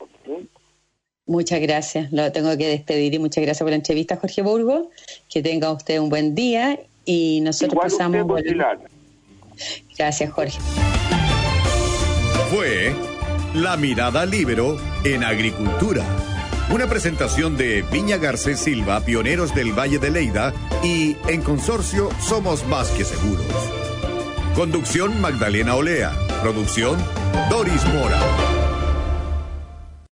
Muchas 1.26 1.62
gracias. 1.62 2.12
Lo 2.12 2.32
tengo 2.32 2.58
que 2.58 2.68
despedir 2.68 3.14
y 3.14 3.20
muchas 3.20 3.44
gracias 3.44 3.64
por 3.64 3.70
la 3.70 3.76
entrevista, 3.76 4.16
Jorge 4.16 4.42
Burgo. 4.42 4.90
Que 5.32 5.44
tenga 5.44 5.72
usted 5.72 6.00
un 6.00 6.10
buen 6.10 6.34
día 6.34 6.80
y 7.06 7.42
nosotros 7.42 7.80
pasamos. 7.80 8.42
Gracias, 9.96 10.32
Jorge. 10.32 10.58
Fue 12.50 12.96
La 13.54 13.78
Mirada 13.78 14.26
Libero 14.26 14.78
en 15.04 15.24
Agricultura 15.24 16.04
una 16.72 16.88
presentación 16.88 17.58
de 17.58 17.84
Viña 17.92 18.18
Garcés 18.18 18.60
Silva, 18.60 19.02
pioneros 19.02 19.54
del 19.56 19.78
Valle 19.78 20.00
de 20.00 20.12
Leida, 20.12 20.54
y 20.84 21.18
en 21.28 21.42
consorcio 21.42 22.10
Somos 22.22 22.66
Más 22.68 22.90
que 22.90 23.06
Seguros. 23.06 23.46
Conducción 24.56 25.20
Magdalena 25.22 25.76
Olea. 25.76 26.12
Producción 26.42 26.98
Doris 27.50 27.86
Mora. 27.94 28.49